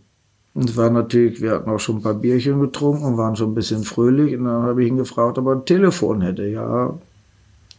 [0.54, 3.52] und es war natürlich, wir hatten auch schon ein paar Bierchen getrunken und waren schon
[3.52, 4.36] ein bisschen fröhlich.
[4.36, 6.46] Und dann habe ich ihn gefragt, ob er ein Telefon hätte.
[6.46, 6.94] Ja,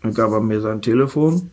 [0.03, 1.49] dann gab er mir sein Telefon.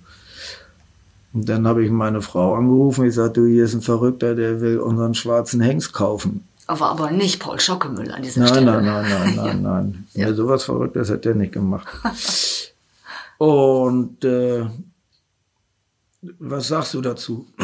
[1.33, 3.07] Und dann habe ich meine Frau angerufen.
[3.07, 6.45] Ich sagte, du, hier ist ein Verrückter, der will unseren schwarzen Hengst kaufen.
[6.67, 8.83] Aber aber nicht Paul Schockemüll an dieser nein, Stelle.
[8.83, 10.07] Nein, nein, nein, nein, nein.
[10.15, 10.29] ja.
[10.29, 10.35] ja.
[10.35, 11.89] sowas Verrücktes hat der nicht gemacht.
[13.39, 14.67] Und äh,
[16.39, 17.47] was sagst du dazu?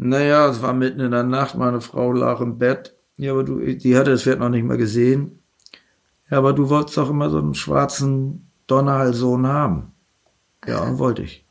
[0.00, 2.94] Naja, es war mitten in der Nacht, meine Frau lag im Bett.
[3.16, 5.42] Ja, aber du, die hatte das Pferd noch nicht mal gesehen.
[6.30, 9.92] Ja, aber du wolltest doch immer so einen schwarzen Donnerhalssohn haben.
[10.66, 11.44] Ja, wollte ich.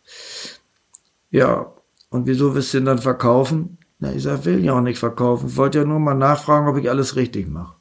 [1.29, 1.65] Ja,
[2.09, 3.77] und wieso willst du ihn dann verkaufen?
[3.99, 5.49] Na, ich sag, will ja auch nicht verkaufen.
[5.49, 7.73] Ich wollte ja nur mal nachfragen, ob ich alles richtig mache.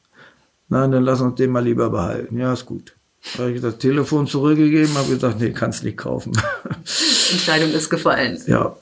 [0.69, 2.39] Nein, dann lass uns den mal lieber behalten.
[2.39, 2.97] Ja, ist gut.
[3.37, 6.33] Da habe ich das Telefon zurückgegeben, habe gesagt, nee, kannst nicht kaufen.
[7.31, 8.41] Entscheidung ist gefallen.
[8.47, 8.77] Ja,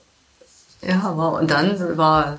[0.86, 2.38] ja, aber und dann war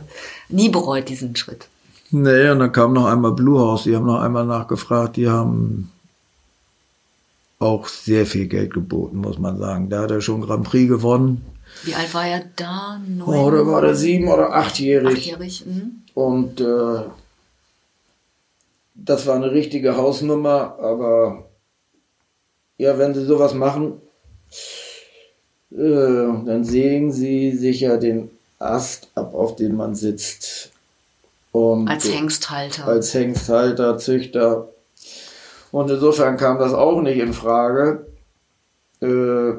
[0.50, 1.68] nie bereut diesen Schritt.
[2.12, 5.92] Nee, und dann kam noch einmal Blue House, die haben noch einmal nachgefragt, die haben
[7.60, 9.90] auch sehr viel Geld geboten, muss man sagen.
[9.90, 11.46] Da hat er schon Grand Prix gewonnen.
[11.84, 13.00] Wie alt war er da?
[13.06, 13.28] Neun?
[13.28, 15.18] Oh, da war er sieben oder achtjährig.
[15.18, 15.82] Achtjährig, mh.
[16.14, 17.04] Und äh,
[18.96, 21.46] das war eine richtige Hausnummer, aber
[22.78, 24.02] ja, wenn sie sowas machen,
[25.72, 28.30] äh, dann sägen sie sicher den
[28.60, 30.72] Ast ab, auf dem man sitzt.
[31.52, 32.86] Und als Hengsthalter.
[32.86, 34.70] Als Hengsthalter, Züchter.
[35.76, 38.06] Und insofern kam das auch nicht in Frage.
[39.02, 39.56] Äh,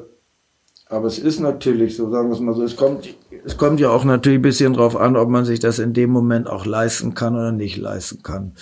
[0.89, 3.15] aber es ist natürlich so, sagen wir es mal so, es kommt,
[3.45, 6.09] es kommt ja auch natürlich ein bisschen drauf an, ob man sich das in dem
[6.09, 8.53] Moment auch leisten kann oder nicht leisten kann.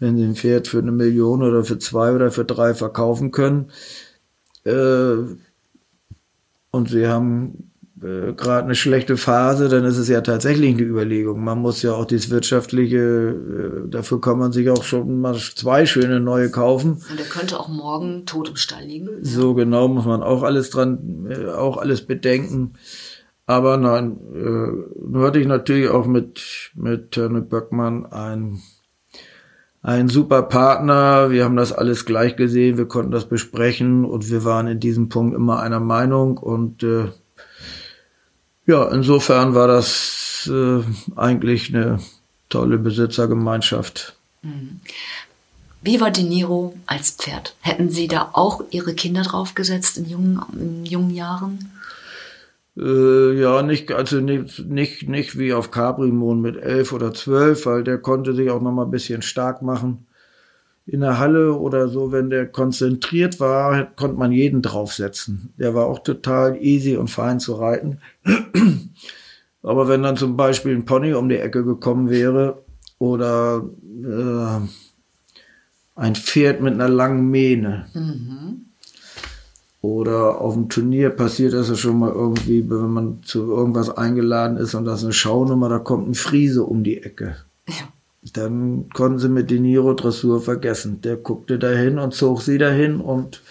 [0.00, 3.70] Wenn Sie ein Pferd für eine Million oder für zwei oder für drei verkaufen können,
[4.64, 5.14] äh,
[6.72, 7.71] und Sie haben
[8.02, 11.44] äh, gerade eine schlechte Phase, dann ist es ja tatsächlich eine Überlegung.
[11.44, 15.86] Man muss ja auch das Wirtschaftliche, äh, dafür kann man sich auch schon mal zwei
[15.86, 17.02] schöne neue kaufen.
[17.10, 19.08] Und der könnte auch morgen tot im Stall liegen.
[19.22, 22.74] So genau muss man auch alles dran, äh, auch alles bedenken.
[23.46, 28.62] Aber nein, äh, nur hatte ich natürlich auch mit, mit Terne Böckmann ein
[29.84, 31.30] ein super Partner.
[31.30, 35.08] Wir haben das alles gleich gesehen, wir konnten das besprechen und wir waren in diesem
[35.08, 37.08] Punkt immer einer Meinung und äh,
[38.66, 40.82] ja, insofern war das äh,
[41.16, 42.00] eigentlich eine
[42.48, 44.16] tolle Besitzergemeinschaft.
[44.42, 44.80] Mhm.
[45.82, 47.56] Wie war De Niro als Pferd?
[47.60, 51.72] Hätten Sie da auch Ihre Kinder draufgesetzt in jungen, in jungen Jahren?
[52.76, 57.82] Äh, ja, nicht, also nicht, nicht, nicht wie auf Caprimon mit elf oder zwölf, weil
[57.82, 60.06] der konnte sich auch noch mal ein bisschen stark machen.
[60.86, 65.52] In der Halle oder so, wenn der konzentriert war, konnte man jeden draufsetzen.
[65.56, 67.98] Der war auch total easy und fein zu reiten.
[69.62, 72.62] Aber wenn dann zum Beispiel ein Pony um die Ecke gekommen wäre
[72.98, 73.64] oder
[74.04, 74.66] äh,
[75.94, 77.86] ein Pferd mit einer langen Mähne.
[77.94, 78.66] Mhm.
[79.82, 84.56] Oder auf dem Turnier passiert das ja schon mal irgendwie, wenn man zu irgendwas eingeladen
[84.56, 87.36] ist und das ist eine Schaunummer, da kommt ein Friese um die Ecke.
[87.68, 87.88] Ja.
[88.22, 91.00] Dann konnten sie mit De Niro Dressur vergessen.
[91.00, 93.42] Der guckte dahin und zog sie dahin und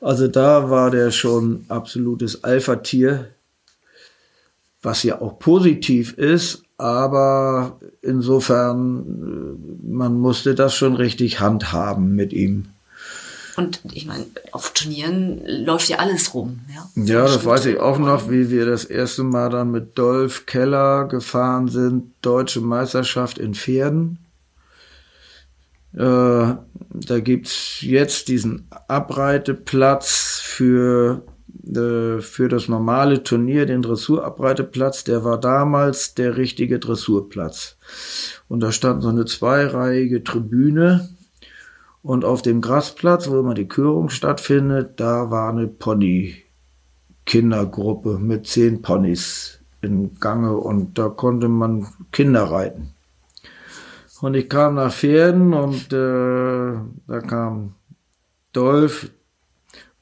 [0.00, 3.28] also da war der schon absolutes Alpha-Tier,
[4.82, 12.34] was ja auch positiv ist, aber insofern, äh, man musste das schon richtig handhaben mit
[12.34, 12.66] ihm.
[13.56, 16.60] Und ich meine, auf Turnieren läuft ja alles rum.
[16.74, 20.46] Ja, ja das weiß ich auch noch, wie wir das erste Mal dann mit Dolph
[20.46, 24.18] Keller gefahren sind, deutsche Meisterschaft in Pferden.
[25.94, 31.22] Äh, da gibt's jetzt diesen Abreiteplatz für
[31.66, 37.76] äh, für das normale Turnier, den Dressurabreiteplatz, der war damals der richtige Dressurplatz.
[38.48, 41.08] Und da stand so eine zweireihige Tribüne
[42.04, 48.82] und auf dem Grasplatz, wo immer die Körung stattfindet, da war eine Pony-Kindergruppe mit zehn
[48.82, 52.90] Ponys in Gange und da konnte man Kinder reiten.
[54.20, 56.74] Und ich kam nach Pferden und äh,
[57.06, 57.74] da kam
[58.52, 59.08] Dolph,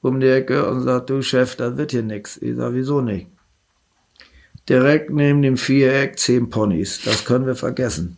[0.00, 2.36] um die Ecke und sagt, du Chef, da wird hier nix.
[2.36, 3.28] Ich sag, wieso nicht?
[4.68, 7.00] Direkt neben dem Viereck zehn Ponys.
[7.04, 8.16] Das können wir vergessen.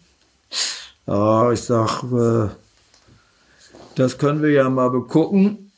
[1.06, 2.48] Ja, ich sag, äh,
[3.96, 5.72] das können wir ja mal begucken.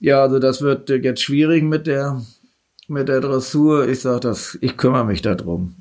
[0.00, 2.22] Ja, also das wird jetzt schwierig mit der,
[2.86, 3.88] mit der Dressur.
[3.88, 5.74] Ich sag das, ich kümmere mich darum.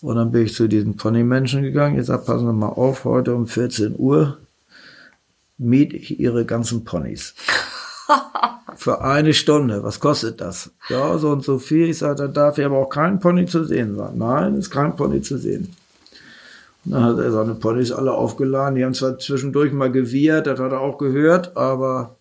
[0.00, 1.98] Und dann bin ich zu diesen Ponymenschen gegangen.
[1.98, 4.38] Ich sag, passen Sie mal auf, heute um 14 Uhr
[5.58, 7.34] miete ich Ihre ganzen Ponys.
[8.76, 9.82] Für eine Stunde.
[9.82, 10.70] Was kostet das?
[10.88, 11.88] Ja, so und so viel.
[11.88, 14.16] Ich sage, da darf hier aber auch kein Pony zu sehen sein.
[14.16, 15.74] Nein, ist kein Pony zu sehen.
[16.88, 18.76] Und dann hat er seine Ponys alle aufgeladen.
[18.76, 22.16] Die haben zwar zwischendurch mal gewirrt, das hat er auch gehört, aber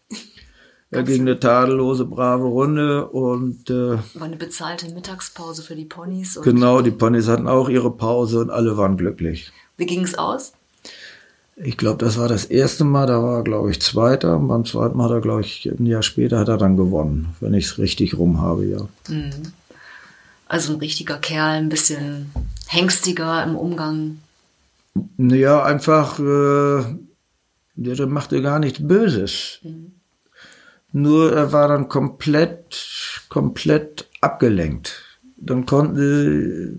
[0.92, 6.38] er ging eine tadellose, brave Runde und äh, war eine bezahlte Mittagspause für die Ponys.
[6.42, 9.54] genau, die Ponys hatten auch ihre Pause und alle waren glücklich.
[9.78, 10.52] Wie ging es aus?
[11.56, 14.38] Ich glaube, das war das erste Mal, da war er, glaube ich, Zweiter.
[14.38, 17.54] Beim zweiten Mal hat er, glaube ich, ein Jahr später hat er dann gewonnen, wenn
[17.54, 18.88] ich es richtig rum habe, ja.
[19.08, 19.54] Mhm.
[20.48, 22.32] Also ein richtiger Kerl, ein bisschen
[22.68, 24.20] hengstiger im Umgang.
[25.18, 26.84] Ja, einfach, äh,
[27.76, 29.60] der machte gar nichts Böses.
[29.64, 29.94] Mhm.
[30.94, 35.04] Nur er war dann komplett, komplett abgelenkt.
[35.38, 36.78] Dann konnte,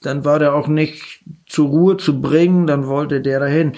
[0.00, 3.72] dann war der auch nicht zur Ruhe zu bringen, dann wollte der dahin.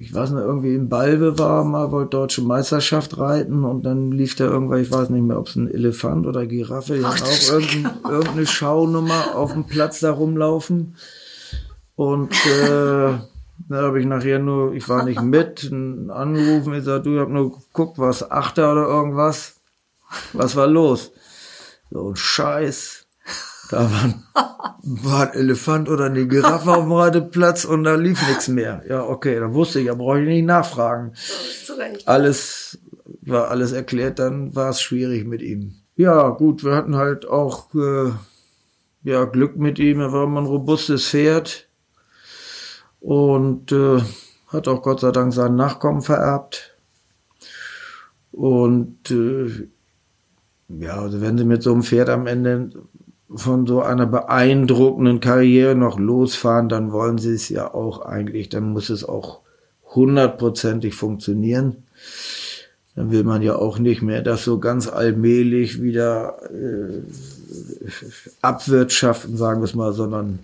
[0.00, 4.36] Ich weiß nicht, irgendwie in Balve war mal, wollte deutsche Meisterschaft reiten und dann lief
[4.36, 7.90] da irgendwann, ich weiß nicht mehr, ob es ein Elefant oder Giraffe, haben auch irgendein,
[8.08, 10.94] irgendeine Schaunummer auf dem Platz da rumlaufen.
[11.98, 13.18] Und äh,
[13.68, 17.28] da habe ich nachher nur, ich war nicht mit, angerufen, ich sag, du, ich hab
[17.28, 19.56] nur geguckt, was Achter oder irgendwas.
[20.32, 21.10] Was war los?
[21.90, 23.04] So ein Scheiß.
[23.70, 24.22] Da war ein,
[25.02, 28.84] war ein Elefant oder eine Giraffe auf dem Reiteplatz und da lief nichts mehr.
[28.88, 31.14] Ja, okay, dann wusste ich, ja, brauche ich nicht nachfragen.
[32.06, 32.78] Alles
[33.22, 35.74] war alles erklärt, dann war es schwierig mit ihm.
[35.96, 38.12] Ja, gut, wir hatten halt auch äh,
[39.02, 39.98] ja, Glück mit ihm.
[39.98, 41.67] Er war immer ein robustes Pferd
[43.00, 44.00] und äh,
[44.48, 46.76] hat auch Gott sei Dank seinen Nachkommen vererbt.
[48.32, 49.68] Und äh,
[50.68, 52.70] ja, also wenn sie mit so einem Pferd am Ende
[53.34, 58.70] von so einer beeindruckenden Karriere noch losfahren, dann wollen sie es ja auch eigentlich, dann
[58.70, 59.40] muss es auch
[59.94, 61.84] hundertprozentig funktionieren.
[62.94, 67.02] Dann will man ja auch nicht mehr das so ganz allmählich wieder äh,
[68.42, 70.40] abwirtschaften, sagen wir es mal, sondern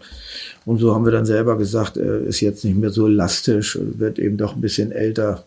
[0.67, 4.19] und so haben wir dann selber gesagt, er ist jetzt nicht mehr so elastisch, wird
[4.19, 5.45] eben doch ein bisschen älter.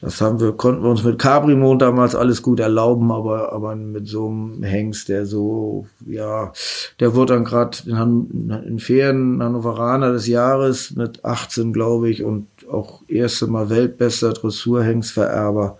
[0.00, 4.08] Das haben wir, konnten wir uns mit Cabrimond damals alles gut erlauben, aber, aber mit
[4.08, 6.52] so einem Hengst, der so, ja,
[6.98, 12.48] der wurde dann gerade in, in Ferien Hannoveraner des Jahres mit 18, glaube ich, und
[12.70, 15.78] auch erste Mal weltbester Dressurhengstvererber.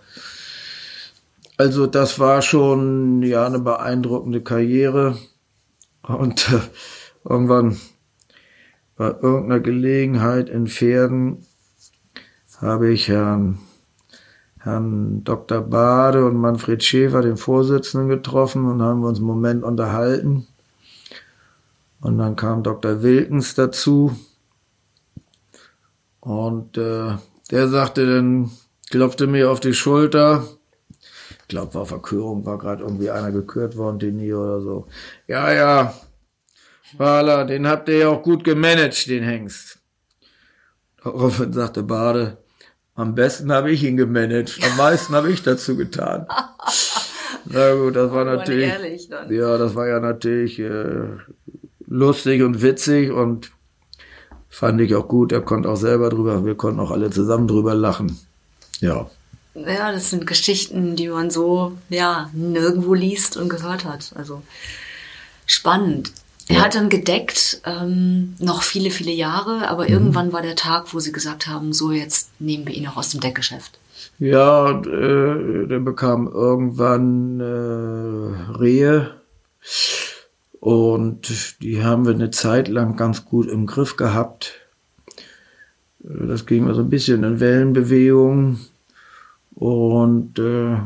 [1.57, 5.17] Also das war schon, ja, eine beeindruckende Karriere.
[6.01, 6.59] Und äh,
[7.29, 7.77] irgendwann
[8.95, 11.45] bei irgendeiner Gelegenheit in Pferden
[12.59, 13.59] habe ich Herrn,
[14.59, 15.61] Herrn Dr.
[15.61, 20.47] Bade und Manfred Schäfer, den Vorsitzenden, getroffen und haben uns einen Moment unterhalten.
[22.01, 23.01] Und dann kam Dr.
[23.01, 24.15] Wilkens dazu.
[26.19, 27.17] Und äh,
[27.51, 28.51] der sagte dann,
[28.89, 30.45] klopfte mir auf die Schulter.
[31.53, 34.87] Ich glaube, war Verkürung, war gerade irgendwie einer gekürt worden, den nie oder so.
[35.27, 35.93] Ja, ja,
[36.97, 39.77] Wala, den habt ihr ja auch gut gemanagt, den Hengst.
[41.03, 42.39] Daraufhin sagte Bade,
[42.95, 46.25] am besten habe ich ihn gemanagt, am meisten habe ich dazu getan.
[47.45, 51.05] Na gut, das war natürlich, ja, das war ja natürlich äh,
[51.85, 53.51] lustig und witzig und
[54.49, 55.31] fand ich auch gut.
[55.31, 58.17] Er konnte auch selber drüber, wir konnten auch alle zusammen drüber lachen.
[58.79, 59.07] Ja.
[59.55, 64.11] Ja, das sind Geschichten, die man so ja nirgendwo liest und gehört hat.
[64.15, 64.41] Also
[65.45, 66.11] spannend.
[66.49, 69.93] Er hat dann gedeckt, ähm, noch viele, viele Jahre, aber mhm.
[69.93, 73.11] irgendwann war der Tag, wo sie gesagt haben, so jetzt nehmen wir ihn auch aus
[73.11, 73.79] dem Deckgeschäft.
[74.19, 79.11] Ja, äh, der bekam irgendwann äh, Rehe
[80.59, 84.53] und die haben wir eine Zeit lang ganz gut im Griff gehabt.
[85.99, 88.59] Das ging also ein bisschen in Wellenbewegung
[89.55, 90.77] und äh,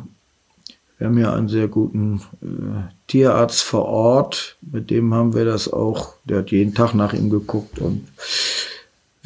[0.97, 5.72] wir haben ja einen sehr guten äh, Tierarzt vor Ort, mit dem haben wir das
[5.72, 8.07] auch, der hat jeden Tag nach ihm geguckt und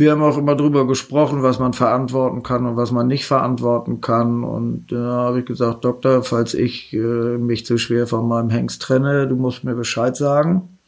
[0.01, 4.01] wir haben auch immer drüber gesprochen, was man verantworten kann und was man nicht verantworten
[4.01, 4.43] kann.
[4.43, 8.49] Und da äh, habe ich gesagt, Doktor, falls ich äh, mich zu schwer von meinem
[8.49, 10.79] Hengst trenne, du musst mir Bescheid sagen.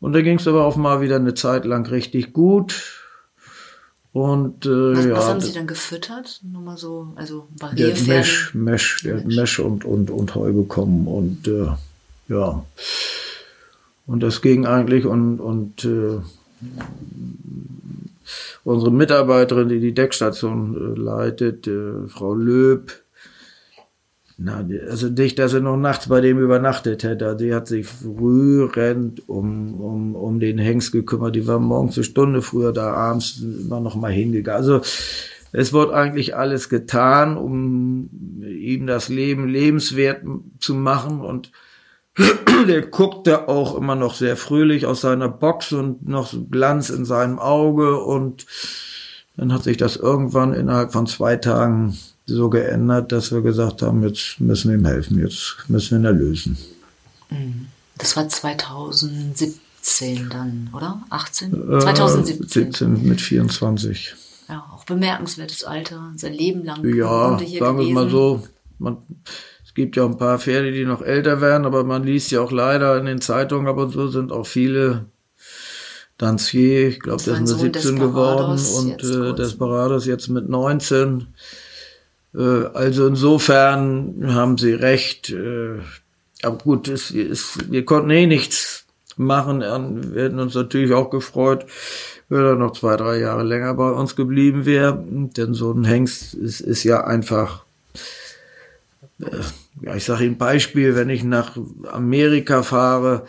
[0.00, 2.99] Und da ging es aber auch mal wieder eine Zeit lang richtig gut.
[4.12, 6.40] Und äh, was, ja, was haben Sie dann gefüttert?
[6.42, 7.46] Nur mal so, also
[7.76, 11.68] Der hat Mesh, Mesh, der hat Mesh und, und, und Heu bekommen und äh,
[12.28, 12.64] ja.
[14.06, 16.18] Und das ging eigentlich und, und äh,
[18.64, 22.92] unsere Mitarbeiterin, die die Deckstation äh, leitet, äh, Frau Löb,
[24.42, 27.36] na, also nicht, dass er noch nachts bei dem übernachtet hätte.
[27.36, 31.36] Die hat sich frühend um, um, um den Hengst gekümmert.
[31.36, 34.58] Die war morgens eine Stunde früher da, abends immer noch mal hingegangen.
[34.58, 34.80] Also
[35.52, 40.22] es wird eigentlich alles getan, um ihm das Leben lebenswert
[40.58, 41.20] zu machen.
[41.20, 41.52] Und
[42.66, 47.38] der guckte auch immer noch sehr fröhlich aus seiner Box und noch Glanz in seinem
[47.38, 48.00] Auge.
[48.00, 48.46] Und
[49.36, 51.94] dann hat sich das irgendwann innerhalb von zwei Tagen
[52.34, 56.04] so geändert, dass wir gesagt haben, jetzt müssen wir ihm helfen, jetzt müssen wir ihn
[56.04, 56.56] erlösen.
[57.30, 57.66] Mhm.
[57.98, 61.02] Das war 2017 dann, oder?
[61.10, 61.52] 18?
[61.52, 62.62] 2017.
[62.62, 64.14] Äh, 17 mit 24.
[64.48, 66.84] Ja, auch bemerkenswertes Alter, sein Leben lang.
[66.94, 68.42] Ja, sagen wir mal so,
[68.78, 68.98] man,
[69.64, 72.50] es gibt ja ein paar Pferde, die noch älter werden, aber man liest ja auch
[72.50, 75.06] leider in den Zeitungen ab und so sind auch viele
[76.20, 81.28] Dancier, ich glaube, der ist nur 17 geworden und äh, Desperados jetzt mit 19.
[82.34, 85.30] Äh, also insofern haben Sie recht.
[85.30, 85.80] Äh,
[86.42, 88.84] aber gut, es, es, wir konnten eh nichts
[89.16, 89.60] machen.
[89.60, 91.66] Wir hätten uns natürlich auch gefreut,
[92.28, 95.02] wenn er noch zwei, drei Jahre länger bei uns geblieben wäre.
[95.08, 97.64] Denn so ein Hengst ist, ist ja einfach,
[99.20, 99.26] äh,
[99.82, 101.56] ja, ich sage Ihnen ein Beispiel, wenn ich nach
[101.90, 103.26] Amerika fahre,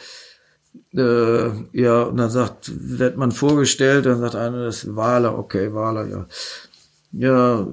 [0.94, 5.74] äh, ja, und dann sagt, wird man vorgestellt, dann sagt einer, das ist Wale, okay,
[5.74, 6.26] Wale, ja.
[7.14, 7.68] Ja,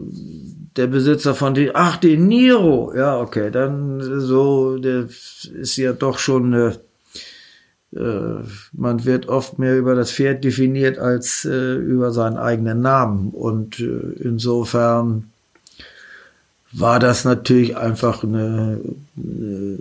[0.79, 5.09] der Besitzer von die, ach, den Niro, ja, okay, dann so, der
[5.61, 11.45] ist ja doch schon, äh, äh, man wird oft mehr über das Pferd definiert als
[11.45, 13.31] äh, über seinen eigenen Namen.
[13.31, 15.31] Und äh, insofern
[16.71, 18.81] war das natürlich einfach eine,
[19.17, 19.79] eine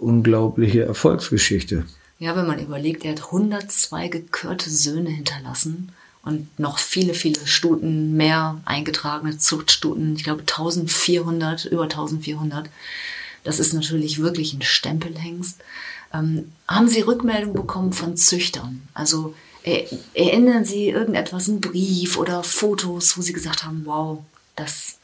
[0.00, 1.84] unglaubliche Erfolgsgeschichte.
[2.18, 5.92] Ja, wenn man überlegt, er hat 102 gekörte Söhne hinterlassen
[6.22, 10.16] und noch viele, viele Stuten mehr eingetragene Zuchtstuten.
[10.16, 12.68] Ich glaube 1400, über 1400.
[13.42, 15.60] Das ist natürlich wirklich ein Stempelhengst.
[16.12, 18.82] Ähm, haben Sie Rückmeldung bekommen von Züchtern?
[18.92, 24.22] Also er, erinnern Sie irgendetwas, einen Brief oder Fotos, wo Sie gesagt haben, wow,
[24.56, 24.98] das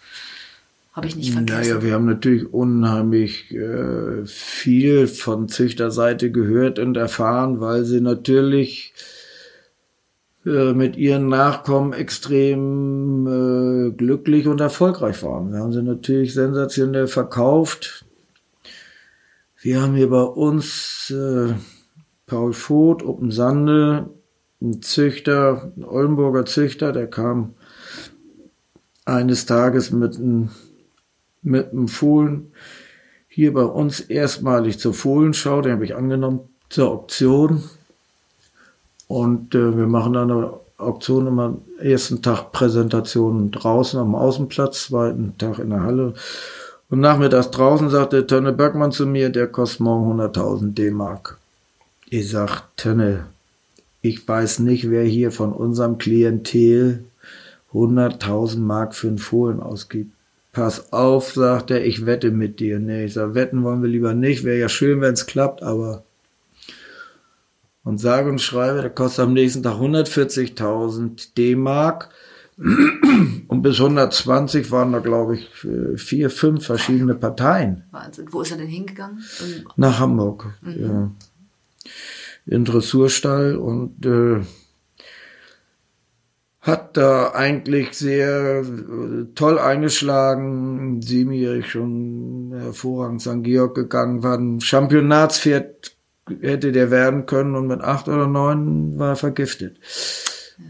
[0.92, 1.60] habe ich nicht vergessen.
[1.60, 8.94] Naja, wir haben natürlich unheimlich äh, viel von Züchterseite gehört und erfahren, weil sie natürlich
[10.46, 15.52] mit ihren Nachkommen extrem äh, glücklich und erfolgreich waren.
[15.52, 18.04] Wir haben sie natürlich sensationell verkauft.
[19.60, 21.54] Wir haben hier bei uns äh,
[22.26, 24.10] Paul Voth, Sande,
[24.62, 27.54] ein Züchter, ein Oldenburger Züchter, der kam
[29.04, 30.50] eines Tages mit einem,
[31.42, 32.52] mit einem Fohlen
[33.26, 37.64] hier bei uns erstmalig zur Fohlenschau, den habe ich angenommen, zur Auktion.
[39.08, 45.36] Und äh, wir machen dann eine Auktion immer ersten Tag Präsentationen draußen am Außenplatz, zweiten
[45.38, 46.14] Tag in der Halle.
[46.88, 51.38] Und nachmittags draußen sagte Tönne Bergmann zu mir, der kostet morgen 100.000 D-Mark.
[52.08, 53.26] Ich sag, Tönne,
[54.02, 57.04] ich weiß nicht, wer hier von unserem Klientel
[57.72, 60.12] 100.000 Mark für einen Fohlen ausgibt.
[60.52, 62.78] Pass auf, sagt er, ich wette mit dir.
[62.78, 64.44] Nee, ich sag, wetten wollen wir lieber nicht.
[64.44, 66.02] Wäre ja schön, wenn es klappt, aber.
[67.86, 72.08] Und sage und schreibe, der kostet am nächsten Tag 140.000 D-Mark.
[72.58, 75.48] Und bis 120 waren da, glaube ich,
[75.94, 77.84] vier, fünf verschiedene Parteien.
[77.92, 78.26] Wahnsinn.
[78.32, 79.22] Wo ist er denn hingegangen?
[79.76, 80.80] Nach Hamburg, mhm.
[80.80, 81.10] ja.
[82.46, 84.40] In Dressurstall und äh,
[86.60, 93.44] hat da eigentlich sehr äh, toll eingeschlagen, siebenjährig schon hervorragend St.
[93.44, 95.95] Georg gegangen, war ein Championatspferd
[96.40, 99.76] hätte der werden können und mit acht oder neun war er vergiftet.
[100.58, 100.64] Ja.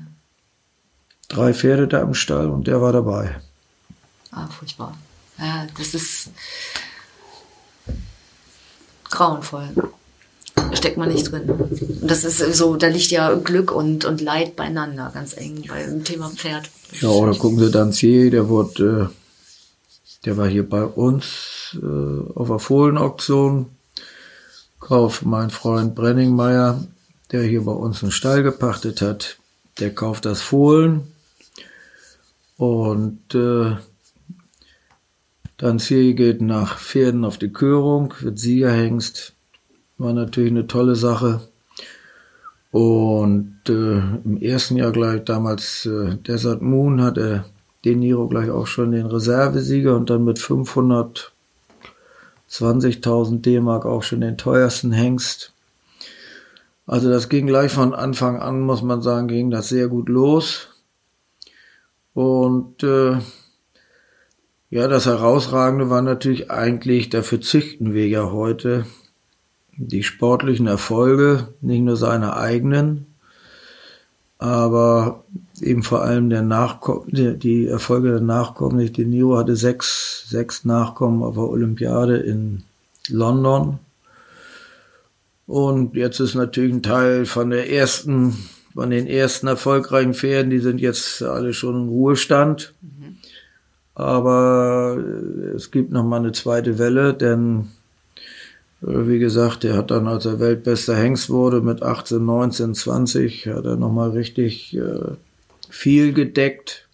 [1.28, 3.40] Drei Pferde da im Stall und der war dabei.
[4.30, 4.96] Ah, furchtbar.
[5.38, 6.30] Ja, das ist
[9.04, 9.72] grauenvoll
[10.72, 11.48] steckt man nicht drin.
[11.48, 16.04] Und das ist so, da liegt ja Glück und, und Leid beieinander, ganz eng beim
[16.04, 16.70] Thema Pferd.
[17.00, 22.48] Ja, oder gucken Sie Dancier, der wurde, äh, der war hier bei uns äh, auf
[22.48, 23.66] der Fohlenauktion.
[24.80, 26.84] Kauf mein Freund Brenningmeier,
[27.32, 29.38] der hier bei uns einen Stall gepachtet hat,
[29.80, 31.12] der kauft das Fohlen
[32.56, 33.76] und äh,
[35.56, 39.36] Dancier geht nach Pferden auf die Körung, wird Siegerhengst
[39.98, 41.40] war natürlich eine tolle Sache.
[42.70, 47.44] Und äh, im ersten Jahr gleich damals äh, Desert Moon hatte
[47.84, 50.38] De Niro gleich auch schon den Reservesieger und dann mit
[52.50, 55.52] 520.000 D-Mark auch schon den teuersten Hengst.
[56.86, 60.68] Also das ging gleich von Anfang an, muss man sagen, ging das sehr gut los.
[62.14, 63.18] Und äh,
[64.70, 68.86] ja, das Herausragende war natürlich eigentlich, dafür züchten wir ja heute
[69.76, 73.06] die sportlichen Erfolge, nicht nur seine eigenen,
[74.38, 75.24] aber
[75.60, 78.92] eben vor allem der Nachkommen, die Erfolge der Nachkommen.
[78.92, 82.64] De Niro hatte sechs, sechs Nachkommen auf der Olympiade in
[83.08, 83.78] London.
[85.46, 88.36] Und jetzt ist natürlich ein Teil von der ersten,
[88.74, 92.74] von den ersten erfolgreichen Pferden, die sind jetzt alle schon im Ruhestand.
[92.82, 93.16] Mhm.
[93.94, 95.02] Aber
[95.54, 97.68] es gibt noch mal eine zweite Welle, denn
[98.80, 103.64] wie gesagt, er hat dann, als er weltbester Hengst wurde, mit 18, 19, 20, hat
[103.64, 105.14] er nochmal richtig äh,
[105.70, 106.86] viel gedeckt.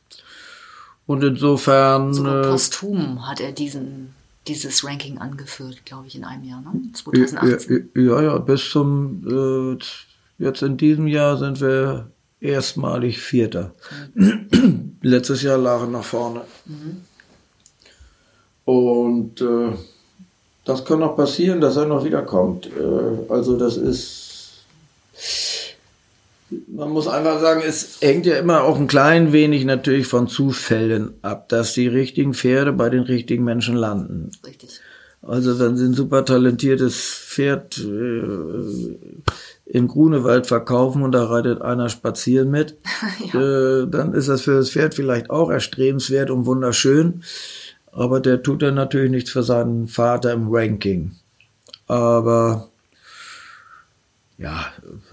[1.07, 2.15] Und insofern.
[2.15, 4.15] Sogar äh, posthum hat er diesen,
[4.47, 6.73] dieses Ranking angeführt, glaube ich, in einem Jahr, ne?
[6.93, 7.91] 2018.
[7.97, 12.07] Ja, ja, bis zum, äh, jetzt in diesem Jahr sind wir
[12.41, 13.75] erstmalig Vierter.
[14.15, 14.99] Mhm.
[15.03, 16.43] Letztes Jahr lag er nach vorne.
[16.67, 17.03] Mhm.
[18.65, 19.73] Und äh,
[20.65, 22.67] das kann noch passieren, dass er noch wiederkommt.
[22.67, 24.65] Äh, also das ist,
[26.69, 31.15] man muss einfach sagen, es hängt ja immer auch ein klein wenig natürlich von Zufällen
[31.23, 34.31] ab, dass die richtigen Pferde bei den richtigen Menschen landen.
[34.47, 34.81] Richtig.
[35.23, 38.97] Also wenn sie ein super talentiertes Pferd äh,
[39.67, 42.77] im Grunewald verkaufen und da reitet einer spazieren mit,
[43.33, 43.41] ja.
[43.41, 47.23] äh, dann ist das für das Pferd vielleicht auch erstrebenswert und wunderschön
[47.93, 51.13] aber der tut dann natürlich nichts für seinen Vater im Ranking.
[51.87, 52.69] Aber
[54.39, 54.67] ja,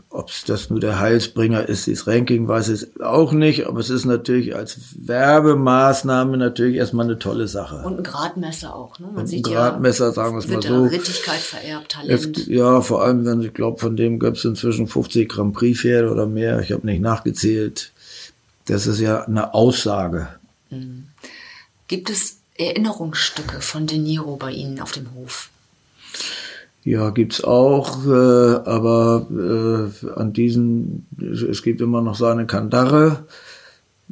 [0.10, 4.06] ob das nur der Heilsbringer ist, dieses Ranking, weiß ich auch nicht, aber es ist
[4.06, 7.84] natürlich als Werbemaßnahme natürlich erstmal eine tolle Sache.
[7.86, 9.08] Und ein Gradmesser auch, ne?
[9.08, 10.84] Man Und ein Gradmesser, ja, sagen wir es mal so.
[10.86, 12.38] Rittigkeit vererbt, Talent.
[12.38, 15.80] Es, ja, vor allem, wenn ich glaube, von dem gibt es inzwischen 50 Grand Prix
[15.80, 16.60] Pferde oder mehr.
[16.62, 17.92] Ich habe nicht nachgezählt.
[18.66, 20.30] Das ist ja eine Aussage.
[20.72, 21.08] Mhm.
[21.88, 25.50] Gibt es Erinnerungsstücke von De Niro bei Ihnen auf dem Hof?
[26.84, 33.26] Ja, gibt's auch, äh, aber äh, an diesen, es gibt immer noch seine Kandare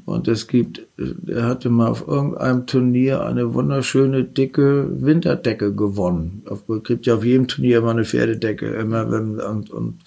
[0.05, 0.85] und es gibt,
[1.27, 6.43] er hatte mal auf irgendeinem Turnier eine wunderschöne dicke Winterdecke gewonnen.
[6.45, 9.99] Es gibt ja auf jedem Turnier immer eine Pferdedecke, immer wenn, und, und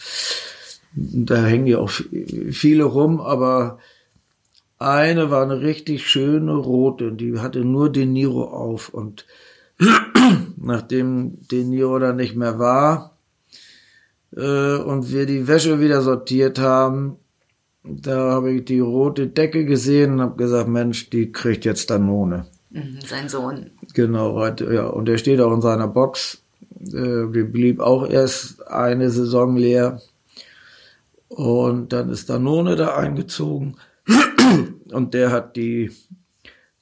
[0.95, 3.79] da hängen ja auch viele rum, aber
[4.81, 9.27] eine war eine richtig schöne rote, die hatte nur De Niro auf und
[10.57, 13.19] nachdem De Niro dann nicht mehr war
[14.35, 17.17] äh, und wir die Wäsche wieder sortiert haben,
[17.85, 22.47] da habe ich die rote Decke gesehen und habe gesagt, Mensch, die kriegt jetzt Danone.
[22.71, 23.71] Mhm, sein Sohn.
[23.93, 26.43] Genau, ja, und der steht auch in seiner Box.
[26.81, 30.01] Äh, die blieb auch erst eine Saison leer.
[31.29, 33.77] Und dann ist Danone da eingezogen
[34.93, 35.91] und der hat die,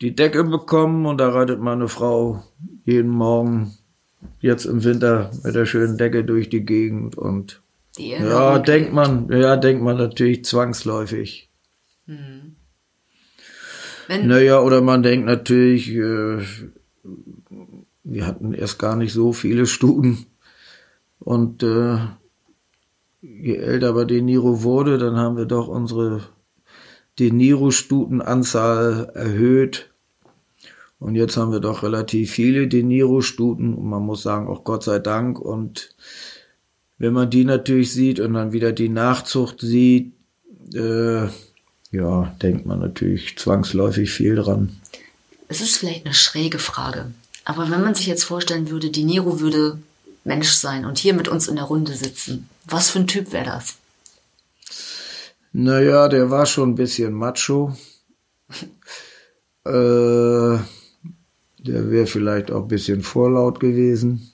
[0.00, 2.42] die Decke bekommen und da reitet meine Frau
[2.84, 3.74] jeden Morgen
[4.40, 7.60] jetzt im Winter mit der schönen Decke durch die Gegend und
[7.98, 11.48] ja, denkt man, ja, denkt man natürlich zwangsläufig.
[12.06, 12.56] Hm.
[14.08, 16.38] naja, oder man denkt natürlich, äh,
[18.04, 20.26] wir hatten erst gar nicht so viele Stuten
[21.18, 21.98] und äh,
[23.20, 26.22] je älter aber De Niro wurde, dann haben wir doch unsere
[27.18, 29.90] De Niro-Stutenanzahl erhöht.
[31.00, 34.84] Und jetzt haben wir doch relativ viele De Niro-Stuten und man muss sagen, auch Gott
[34.84, 35.38] sei Dank.
[35.38, 35.90] Und
[36.98, 40.12] wenn man die natürlich sieht und dann wieder die Nachzucht sieht,
[40.74, 41.26] äh,
[41.90, 44.76] ja, denkt man natürlich zwangsläufig viel dran.
[45.48, 47.12] Es ist vielleicht eine schräge Frage,
[47.44, 49.78] aber wenn man sich jetzt vorstellen würde, De Niro würde
[50.24, 52.48] Mensch sein und hier mit uns in der Runde sitzen.
[52.66, 53.76] Was für ein Typ wäre das?
[55.52, 57.76] Naja, der war schon ein bisschen macho.
[59.64, 60.58] äh,
[61.60, 64.32] der wäre vielleicht auch ein bisschen vorlaut gewesen.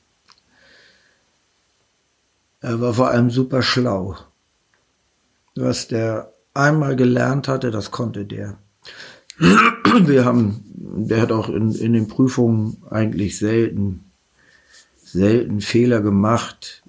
[2.60, 4.16] Er war vor allem super schlau.
[5.54, 8.58] Was der einmal gelernt hatte, das konnte der.
[9.38, 14.04] Wir haben, der hat auch in, in den Prüfungen eigentlich selten
[15.14, 16.82] selten Fehler gemacht.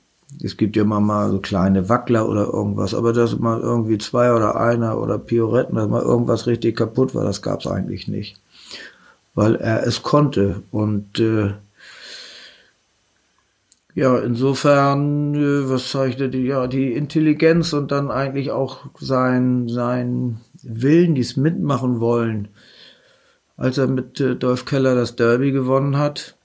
[0.44, 4.34] Es gibt ja immer mal so kleine Wackler oder irgendwas, aber dass mal irgendwie zwei
[4.34, 8.38] oder einer oder Pioretten, dass mal irgendwas richtig kaputt war, das gab es eigentlich nicht.
[9.34, 10.64] Weil er es konnte.
[10.72, 11.54] Und äh,
[13.96, 20.42] ja, insofern, äh, was zeichnet die, ja, die Intelligenz und dann eigentlich auch sein, sein
[20.64, 22.50] Willen, dies mitmachen wollen.
[23.56, 26.36] Als er mit äh, Dolph Keller das Derby gewonnen hat,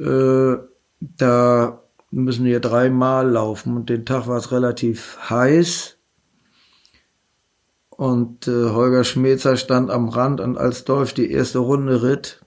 [0.00, 0.56] äh,
[1.00, 1.78] da
[2.24, 5.96] müssen wir dreimal laufen und den Tag war es relativ heiß.
[7.90, 12.40] Und äh, Holger Schmelzer stand am Rand und als Dolph die erste Runde ritt,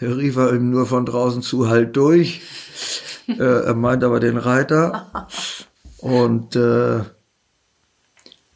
[0.00, 2.42] rief er ihm nur von draußen zu halt durch.
[3.28, 5.28] äh, er meint aber den Reiter.
[5.98, 7.00] Und äh,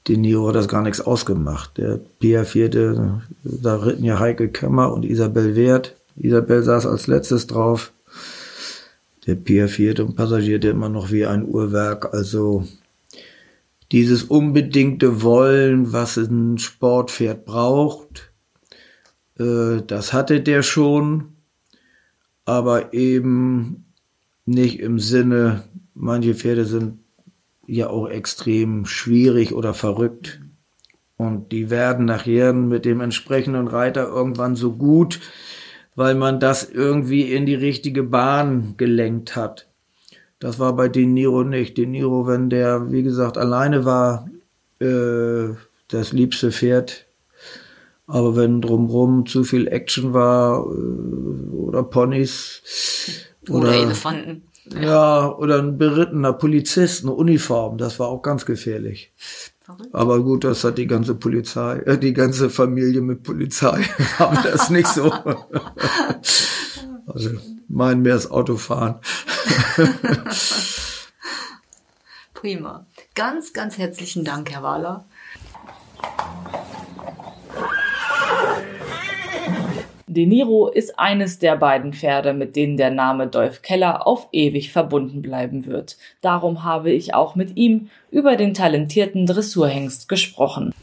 [0.07, 1.77] die Niro hat das gar nichts ausgemacht.
[1.77, 5.97] Der Pia vierte, da ritten ja Heike Kömmer und Isabel Wert.
[6.17, 7.93] Isabel saß als letztes drauf
[9.27, 12.12] der Pier 4 und passagierte immer noch wie ein Uhrwerk.
[12.14, 12.66] Also
[13.93, 18.33] dieses unbedingte Wollen, was ein Sportpferd braucht,
[19.39, 21.35] äh, das hatte der schon,
[22.45, 23.85] aber eben
[24.47, 25.64] nicht im Sinne,
[25.95, 26.99] manche Pferde sind
[27.66, 30.41] ja auch extrem schwierig oder verrückt.
[31.16, 35.21] Und die werden nachher mit dem entsprechenden Reiter irgendwann so gut,
[36.01, 39.69] weil man das irgendwie in die richtige Bahn gelenkt hat.
[40.39, 41.77] Das war bei De Niro nicht.
[41.77, 44.27] De Niro, wenn der, wie gesagt, alleine war,
[44.81, 45.51] äh,
[45.89, 47.05] das liebste Pferd.
[48.07, 52.63] Aber wenn drumrum zu viel Action war äh, oder Ponys
[53.51, 54.45] oder, oder Elefanten.
[54.73, 54.81] Ja.
[54.81, 59.13] ja, oder ein berittener Polizist, eine Uniform, das war auch ganz gefährlich.
[59.93, 63.83] Aber gut, das hat die ganze Polizei, äh, die ganze Familie mit Polizei
[64.18, 65.12] haben das nicht so.
[67.07, 67.31] also
[67.68, 68.97] meinen mehr das Autofahren.
[72.35, 72.87] Prima.
[73.14, 75.05] Ganz, ganz herzlichen Dank, Herr Wahler.
[80.13, 84.73] De Niro ist eines der beiden Pferde, mit denen der Name Dolph Keller auf ewig
[84.73, 85.99] verbunden bleiben wird.
[86.21, 90.75] Darum habe ich auch mit ihm über den talentierten Dressurhengst gesprochen.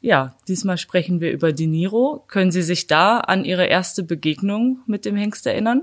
[0.00, 2.24] Ja, diesmal sprechen wir über De Niro.
[2.26, 5.82] Können Sie sich da an Ihre erste Begegnung mit dem Hengst erinnern?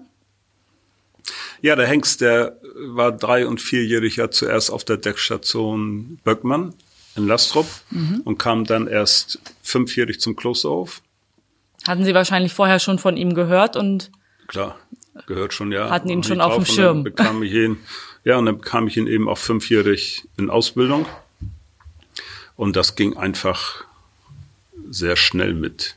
[1.62, 6.74] Ja, der Hengst, der war drei- und vierjährig ja zuerst auf der Deckstation Böckmann
[7.18, 8.22] in Lastrop mhm.
[8.23, 11.02] und kam dann erst fünfjährig zum Kloster auf.
[11.88, 14.11] Hatten Sie wahrscheinlich vorher schon von ihm gehört und
[14.48, 14.77] klar
[15.26, 17.03] gehört schon ja hatten ihn schon auf dem Schirm.
[17.03, 17.77] bekam ich ihn
[18.23, 21.06] ja und dann bekam ich ihn eben auch fünfjährig in Ausbildung
[22.56, 23.84] und das ging einfach
[24.89, 25.95] sehr schnell mit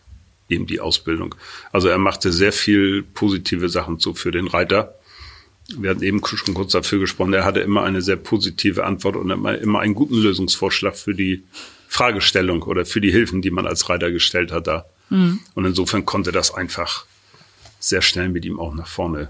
[0.49, 1.35] ihm die Ausbildung.
[1.71, 4.95] Also er machte sehr viel positive Sachen so für den Reiter
[5.77, 9.31] wir hatten eben schon kurz dafür gesprochen, er hatte immer eine sehr positive Antwort und
[9.31, 11.45] immer, immer einen guten Lösungsvorschlag für die
[11.89, 14.87] Fragestellung oder für die Hilfen, die man als Reiter gestellt hat da.
[15.09, 15.41] Mhm.
[15.55, 17.05] Und insofern konnte das einfach
[17.81, 19.29] sehr schnell mit ihm auch nach vorne,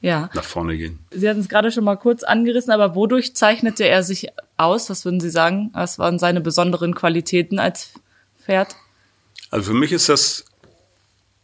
[0.00, 0.30] ja.
[0.34, 0.98] nach vorne gehen.
[1.10, 4.90] Sie hatten es gerade schon mal kurz angerissen, aber wodurch zeichnete er sich aus?
[4.90, 5.70] Was würden Sie sagen?
[5.72, 7.92] Was waren seine besonderen Qualitäten als
[8.44, 8.74] Pferd?
[9.50, 10.46] Also für mich ist das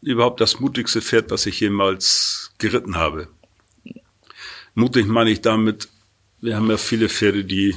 [0.02, 3.28] überhaupt das mutigste Pferd, was ich jemals geritten habe.
[4.74, 5.88] Mutig meine ich damit,
[6.40, 7.74] wir haben ja viele Pferde, die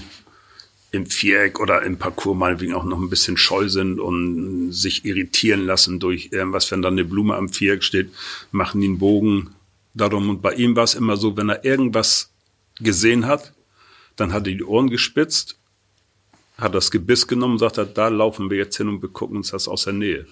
[0.91, 5.65] im Viereck oder im Parcours meinetwegen auch noch ein bisschen scheu sind und sich irritieren
[5.65, 8.11] lassen durch irgendwas, wenn da eine Blume am Viereck steht,
[8.51, 9.55] machen die einen Bogen
[9.95, 10.29] darum.
[10.29, 12.31] Und bei ihm war es immer so, wenn er irgendwas
[12.79, 13.53] gesehen hat,
[14.15, 15.57] dann hat er die Ohren gespitzt,
[16.59, 19.49] hat das Gebiss genommen und sagt, da laufen wir jetzt hin und wir gucken uns
[19.49, 20.27] das aus der Nähe.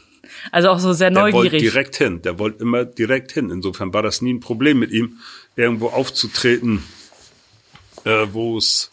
[0.51, 1.33] Also auch so sehr neugierig.
[1.33, 3.49] Der wollte direkt hin, der wollte immer direkt hin.
[3.49, 5.17] Insofern war das nie ein Problem mit ihm,
[5.55, 6.83] irgendwo aufzutreten,
[8.03, 8.91] äh, wo es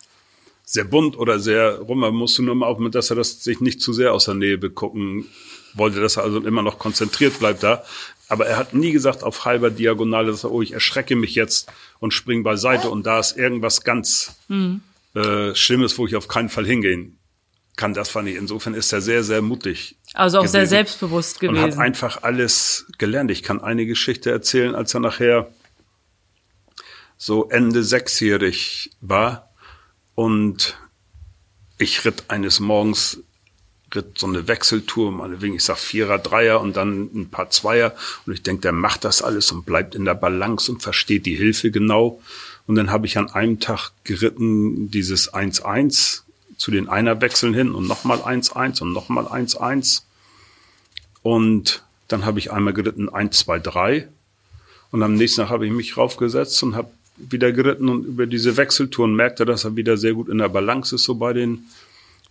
[0.64, 3.80] sehr bunt oder sehr rum, man musste nur mal aufmachen, dass er das sich nicht
[3.80, 5.26] zu sehr aus der Nähe begucken
[5.74, 7.85] wollte, dass er also immer noch konzentriert bleibt da.
[8.28, 11.72] Aber er hat nie gesagt auf halber Diagonale, dass er, oh, ich erschrecke mich jetzt
[12.01, 14.82] und spring beiseite und da ist irgendwas ganz mhm.
[15.14, 17.18] äh, Schlimmes, wo ich auf keinen Fall hingehen
[17.76, 17.94] kann.
[17.94, 18.36] Das fand ich.
[18.36, 19.97] Insofern ist er sehr, sehr mutig.
[20.12, 21.64] Also auch gewesen sehr selbstbewusst gewesen.
[21.64, 23.30] Und hat einfach alles gelernt.
[23.30, 25.51] Ich kann eine Geschichte erzählen, als er nachher
[27.19, 29.51] so Ende sechsjährig war
[30.15, 30.78] und
[31.77, 33.19] ich ritt eines Morgens
[33.95, 37.95] ritt so eine Wechseltour, meinetwegen, ich sag Vierer, Dreier und dann ein paar Zweier.
[38.27, 41.36] Und ich denke, der macht das alles und bleibt in der Balance und versteht die
[41.36, 42.20] Hilfe genau.
[42.66, 46.20] Und dann habe ich an einem Tag geritten dieses 1-1
[46.59, 50.03] zu den Einerwechseln hin und nochmal 1-1 und nochmal 1-1.
[51.23, 54.09] Und dann habe ich einmal geritten 1, 2, 3.
[54.90, 58.57] Und am nächsten Tag habe ich mich raufgesetzt und habe wieder geritten und über diese
[58.57, 61.66] Wechseltouren merkte, dass er wieder sehr gut in der Balance ist, so bei den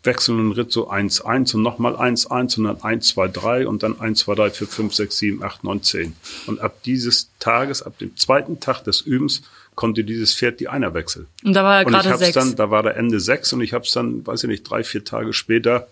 [0.03, 3.67] Wechseln und Ritt so 1, 1 und nochmal 1, 1 und dann 1, 2, 3
[3.67, 6.15] und dann 1, 2, 3, 4, 5, 6, 7, 8, 9, 10.
[6.47, 9.43] Und ab dieses Tages, ab dem zweiten Tag des Übens,
[9.75, 11.27] konnte dieses Pferd die Einerwechsel.
[11.43, 12.33] Und da war er gerade sechs.
[12.33, 14.83] Dann, da war der Ende sechs und ich habe es dann, weiß ich nicht, drei,
[14.83, 15.87] vier Tage später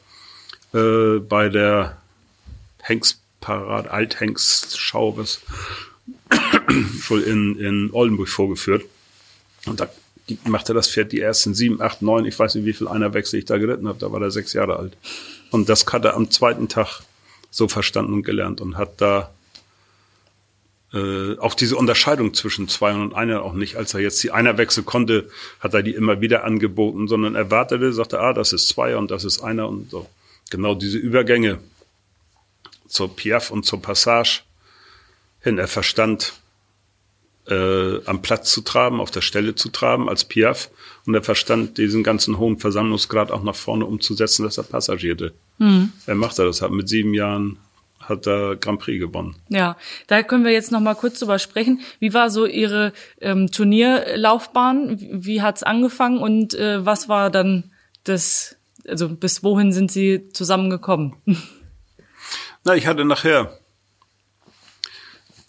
[0.73, 1.97] äh, bei der
[2.81, 5.41] Hengstparade, Althengstschau, was
[7.09, 8.83] in, in Oldenburg vorgeführt.
[9.65, 9.89] Und da
[10.45, 13.39] machte das Pferd die ersten sieben, acht, neun, ich weiß nicht, wie viel einer Wechsel
[13.39, 14.97] ich da geritten habe, da war er sechs Jahre alt.
[15.51, 17.01] Und das hat er am zweiten Tag
[17.51, 19.31] so verstanden und gelernt und hat da
[20.93, 23.75] äh, auch diese Unterscheidung zwischen zwei und einer auch nicht.
[23.75, 25.29] Als er jetzt die einer Wechsel konnte,
[25.59, 29.11] hat er die immer wieder angeboten, sondern er wartete, sagte, ah, das ist zwei und
[29.11, 30.09] das ist einer und so.
[30.49, 31.59] Genau diese Übergänge
[32.87, 34.41] zur Piaf und zur Passage
[35.41, 35.57] hin.
[35.57, 36.33] Er verstand,
[37.47, 40.69] äh, am Platz zu traben, auf der Stelle zu traben als Piaf.
[41.05, 45.33] Und er verstand diesen ganzen hohen Versammlungsgrad auch nach vorne umzusetzen, dass er passagierte.
[45.59, 45.91] Mhm.
[46.05, 47.57] Er machte das, hat mit sieben Jahren
[47.99, 49.35] hat er Grand Prix gewonnen.
[49.49, 49.77] Ja,
[50.07, 51.81] da können wir jetzt noch mal kurz drüber sprechen.
[51.99, 54.99] Wie war so Ihre ähm, Turnierlaufbahn?
[54.99, 57.71] Wie, wie hat's angefangen und äh, was war dann
[58.03, 58.57] das,
[58.87, 61.15] also bis wohin sind Sie zusammengekommen?
[62.63, 63.57] Na, ich hatte nachher,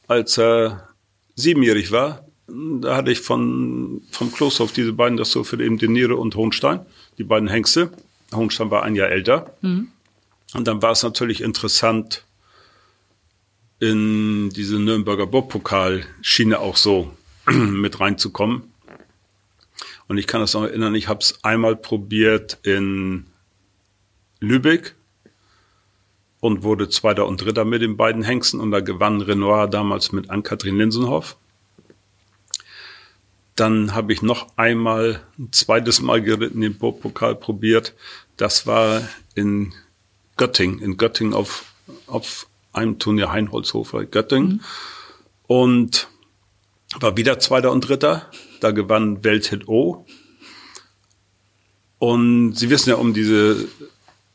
[0.07, 0.89] als er
[1.37, 5.79] siebenjährig war, da hatte ich von, vom Kloster auf diese beiden, das so für eben
[5.79, 6.81] Denire und Hohenstein,
[7.19, 7.93] die beiden Hengste.
[8.35, 9.55] Hohenstein war ein Jahr älter.
[9.61, 9.89] Mhm.
[10.55, 12.25] Und dann war es natürlich interessant,
[13.79, 17.13] in diese Nürnberger Bob-Pokal-Schiene auch so
[17.47, 18.73] mit reinzukommen.
[20.09, 23.27] Und ich kann das noch erinnern, ich habe es einmal probiert in
[24.41, 24.95] Lübeck
[26.41, 30.31] und wurde Zweiter und Dritter mit den beiden Hengsten und da gewann Renoir damals mit
[30.31, 31.37] Ann-Kathrin Linsenhoff.
[33.55, 37.95] Dann habe ich noch einmal ein zweites Mal geritten, den Burgpokal probiert.
[38.37, 39.03] Das war
[39.35, 39.73] in
[40.37, 41.65] Göttingen, in Göttingen auf,
[42.07, 44.49] auf einem Turnier Heinholzhofer Göttingen.
[44.49, 44.61] Mhm.
[45.47, 46.09] Und
[47.01, 48.31] war wieder Zweiter und Dritter.
[48.61, 50.07] Da gewann Welthit O.
[51.99, 53.69] Und Sie wissen ja um diese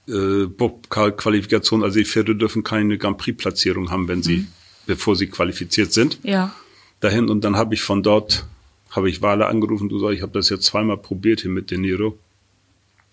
[0.08, 0.48] äh,
[0.90, 4.48] Qualifikation, also die Pferde dürfen keine Grand Prix-Platzierung haben, wenn sie, mhm.
[4.86, 6.20] bevor sie qualifiziert sind.
[6.24, 6.54] Ja.
[7.00, 8.46] Dahin und dann habe ich von dort,
[8.92, 11.78] habe ich Wale angerufen, du sagst, ich habe das jetzt zweimal probiert hier mit De
[11.78, 12.18] Niro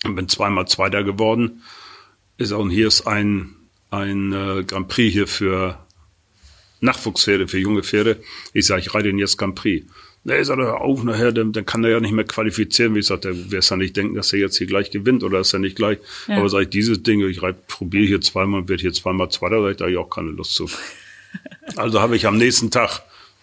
[0.04, 1.62] und bin zweimal Zweiter geworden.
[2.36, 3.54] Ist auch, und hier ist ein,
[3.90, 5.78] ein äh, Grand Prix hier für
[6.80, 8.22] Nachwuchspferde, für junge Pferde.
[8.52, 9.86] Ich sage, ich reite ihn jetzt Grand Prix.
[10.24, 12.94] Nee, sagt er, auf nachher, dann, dann kann er ja nicht mehr qualifizieren.
[12.94, 15.52] Wie gesagt, der wird ja nicht denken, dass er jetzt hier gleich gewinnt oder ist
[15.52, 15.98] er nicht gleich.
[16.26, 16.38] Ja.
[16.38, 19.92] Aber sage ich, dieses Ding, ich probiere hier zweimal, wird hier zweimal Zweiter, da habe
[19.92, 20.68] ich auch keine Lust zu.
[21.76, 23.02] also habe ich am nächsten Tag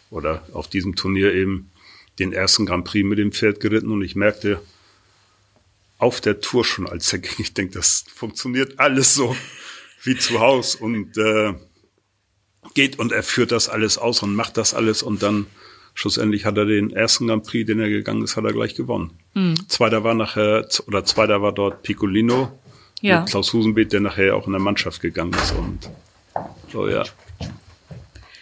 [0.10, 1.72] oder auf diesem Turnier eben
[2.19, 4.61] den ersten Grand Prix mit dem Pferd geritten und ich merkte
[5.97, 9.35] auf der Tour schon, als er ging, ich denke, das funktioniert alles so
[10.03, 11.53] wie zu Hause und äh,
[12.73, 15.47] geht und er führt das alles aus und macht das alles und dann
[15.95, 19.11] schlussendlich hat er den ersten Grand Prix, den er gegangen ist, hat er gleich gewonnen.
[19.34, 19.55] Mhm.
[19.67, 22.51] Zweiter war nachher, oder zweiter war dort Piccolino
[23.01, 23.22] ja.
[23.22, 25.89] mit Klaus Husenbeet, der nachher auch in der Mannschaft gegangen ist und
[26.72, 27.03] so, ja.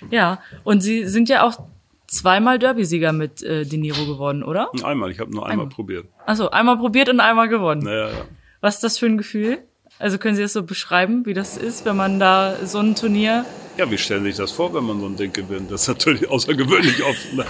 [0.09, 1.59] Ja, und Sie sind ja auch
[2.07, 4.69] zweimal Derby-Sieger mit äh, De Niro geworden, oder?
[4.83, 5.69] Einmal, ich habe nur einmal, einmal.
[5.69, 6.07] probiert.
[6.25, 7.83] Achso, einmal probiert und einmal gewonnen.
[7.83, 8.25] Naja, ja.
[8.59, 9.59] Was ist das für ein Gefühl?
[10.03, 13.45] Also können Sie das so beschreiben, wie das ist, wenn man da so ein Turnier.
[13.77, 15.71] Ja, wie stellen Sie sich das vor, wenn man so ein Ding gewinnt?
[15.71, 17.33] Das ist natürlich außergewöhnlich oft.
[17.33, 17.45] Ne?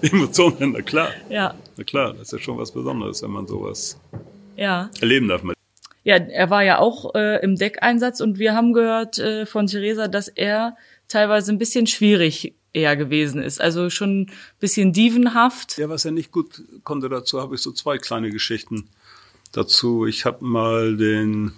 [0.00, 1.10] Emotionen, na klar.
[1.28, 1.54] Ja.
[1.76, 4.00] Na klar, das ist ja schon was Besonderes, wenn man sowas
[4.56, 4.88] ja.
[5.02, 5.42] erleben darf.
[6.04, 10.08] Ja, er war ja auch äh, im Deckeinsatz und wir haben gehört äh, von Theresa,
[10.08, 10.78] dass er
[11.08, 13.60] teilweise ein bisschen schwierig eher gewesen ist.
[13.60, 15.76] Also schon ein bisschen dievenhaft.
[15.76, 18.88] Ja, was er nicht gut konnte dazu, habe ich so zwei kleine Geschichten
[19.52, 20.06] dazu.
[20.06, 21.52] Ich habe mal den,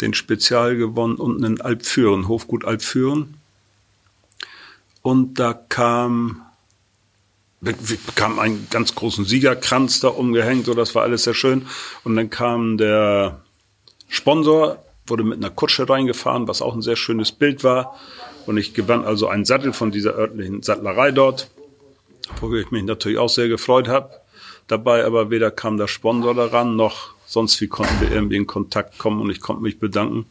[0.00, 3.34] den Spezial gewonnen unten in Alpfüren, Hofgut Alpfüren.
[5.02, 6.42] Und da kam,
[7.60, 11.66] bekam einen ganz großen Siegerkranz da umgehängt, so das war alles sehr schön.
[12.02, 13.42] Und dann kam der
[14.08, 17.98] Sponsor, wurde mit einer Kutsche reingefahren, was auch ein sehr schönes Bild war.
[18.46, 21.50] Und ich gewann also einen Sattel von dieser örtlichen Sattlerei dort,
[22.40, 24.10] worüber ich mich natürlich auch sehr gefreut habe.
[24.66, 28.98] Dabei aber weder kam der Sponsor daran, noch sonst wie konnten wir irgendwie in Kontakt
[28.98, 30.26] kommen und ich konnte mich bedanken,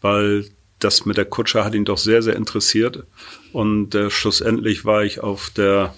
[0.00, 0.46] weil
[0.78, 3.04] das mit der Kutsche hat ihn doch sehr, sehr interessiert.
[3.52, 5.94] Und äh, schlussendlich war ich auf der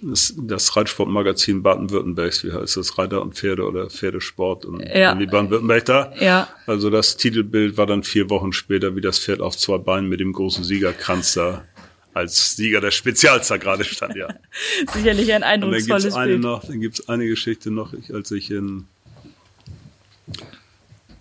[0.00, 5.14] das, das Reitsportmagazin Baden-Württembergs, wie heißt das, Reiter und Pferde oder Pferdesport und ja.
[5.14, 6.12] Baden-Württemberg da.
[6.20, 6.48] Ja.
[6.66, 10.20] Also das Titelbild war dann vier Wochen später, wie das Pferd auf zwei Beinen mit
[10.20, 11.64] dem großen Siegerkranz da
[12.14, 14.28] als Sieger der Spezialster gerade stand, ja.
[14.92, 16.42] Sicherlich ein eindrucksvolles und dann gibt's eine Bild.
[16.42, 18.86] noch, dann gibt's eine Geschichte noch, ich, als ich in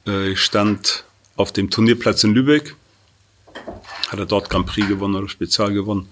[0.06, 1.04] ich stand
[1.36, 2.76] auf dem Turnierplatz in Lübeck,
[4.08, 6.10] hat er dort Grand Prix gewonnen oder Spezial gewonnen,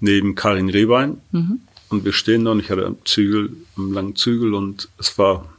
[0.00, 1.20] neben Karin Rehbein.
[1.32, 1.60] Mhm.
[1.88, 5.52] Und wir stehen da und ich hatte einen Zügel, einen langen Zügel und es war,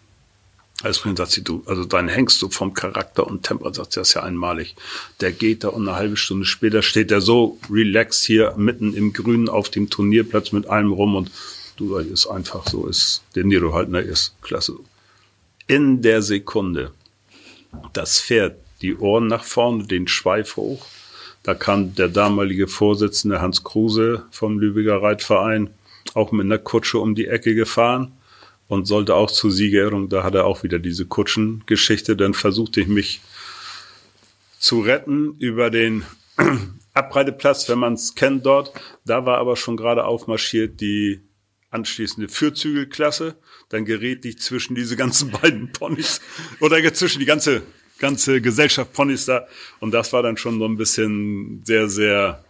[0.82, 4.00] als mir sagt sie, du, also dein Hengst so vom Charakter und Tempo, sagt sie,
[4.00, 4.76] das ist ja einmalig.
[5.22, 9.14] Der geht da und eine halbe Stunde später steht er so relaxed hier mitten im
[9.14, 11.32] Grünen auf dem Turnierplatz mit allem rum und
[11.78, 14.76] du, das ist einfach so, ist, der Nero halt, ne, ist klasse.
[15.68, 16.91] In der Sekunde,
[17.94, 20.85] das Pferd, die Ohren nach vorne, den Schweif hoch,
[21.44, 25.69] da kam der damalige Vorsitzende Hans Kruse vom Lübecker Reitverein,
[26.14, 28.11] auch mit einer Kutsche um die Ecke gefahren
[28.68, 32.88] und sollte auch zur Siegerehrung, da hat er auch wieder diese Kutschengeschichte, dann versuchte ich
[32.88, 33.22] mich
[34.60, 36.03] zu retten über den
[36.94, 38.72] Abreiteplatz, wenn man es kennt dort.
[39.06, 41.22] Da war aber schon gerade aufmarschiert die
[41.69, 43.35] anschließende Vierzügelklasse.
[43.74, 46.22] Dann gerät ich zwischen diese ganzen beiden Ponys
[46.60, 47.64] oder zwischen die ganze,
[47.98, 49.48] ganze Gesellschaft Ponys da.
[49.80, 52.44] Und das war dann schon so ein bisschen sehr, sehr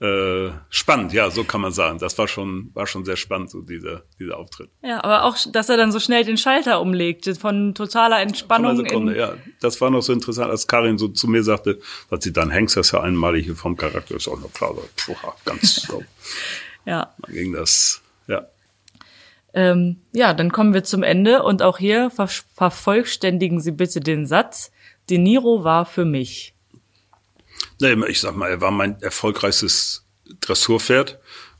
[0.00, 2.00] äh, spannend, ja, so kann man sagen.
[2.00, 4.70] Das war schon, war schon sehr spannend, so dieser, dieser Auftritt.
[4.82, 8.74] Ja, aber auch, dass er dann so schnell den Schalter umlegte, von totaler Entspannung.
[8.74, 9.34] Von Sekunde, ja.
[9.60, 11.78] Das war noch so interessant, als Karin so zu mir sagte,
[12.10, 14.82] dass sie dann Hengst, das ja einmalig hier vom Charakter, ist auch noch klar, so,
[14.96, 15.14] puh,
[15.44, 16.02] ganz so.
[16.84, 17.14] ja.
[17.18, 18.48] Dann ging das, ja.
[19.54, 24.26] Ähm, ja, dann kommen wir zum Ende und auch hier ver vervollständigen Sie bitte den
[24.26, 24.72] Satz.
[25.10, 26.54] De Niro war für mich.
[27.80, 30.04] Nee, ich sag mal, er war mein erfolgreichstes
[30.40, 31.18] Dressurpferd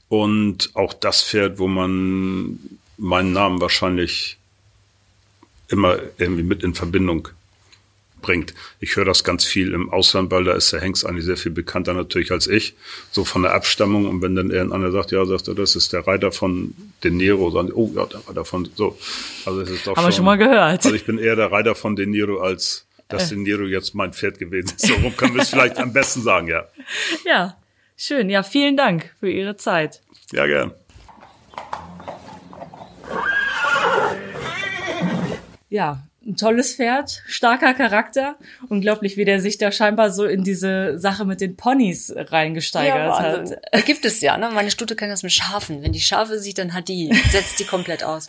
[0.08, 2.58] und auch das Pferd, wo man
[2.96, 4.38] meinen Namen wahrscheinlich
[5.68, 7.28] immer irgendwie mit in Verbindung
[8.22, 8.54] bringt.
[8.80, 11.52] Ich höre das ganz viel im Ausland, weil da ist der Hengst eigentlich sehr viel
[11.52, 12.74] bekannter natürlich als ich,
[13.10, 14.06] so von der Abstammung.
[14.08, 16.74] Und wenn dann irgendeiner sagt, ja, sagt er, das ist der Reiter von
[17.04, 18.96] De Niro, sagen, oh ja, der Reiter von so.
[19.44, 20.84] Also es ist doch Haben schon, wir schon mal gehört.
[20.84, 24.12] Also ich bin eher der Reiter von De Niro als dass De Niro jetzt mein
[24.12, 24.86] Pferd gewesen ist.
[24.86, 26.64] So rum können wir es vielleicht am besten sagen, ja.
[27.26, 27.58] Ja,
[27.96, 28.30] schön.
[28.30, 30.00] Ja, vielen Dank für Ihre Zeit.
[30.32, 30.72] Ja, gern.
[35.68, 38.36] Ja, ein tolles Pferd, starker Charakter.
[38.68, 43.18] Unglaublich, wie der sich da scheinbar so in diese Sache mit den Ponys reingesteigert Ja,
[43.18, 43.38] hat.
[43.38, 43.58] Wahnsinn.
[43.84, 44.50] Gibt es ja, ne?
[44.52, 45.82] Meine Stute kann das mit Schafen.
[45.82, 48.26] Wenn die Schafe sieht, dann hat die, setzt die komplett aus.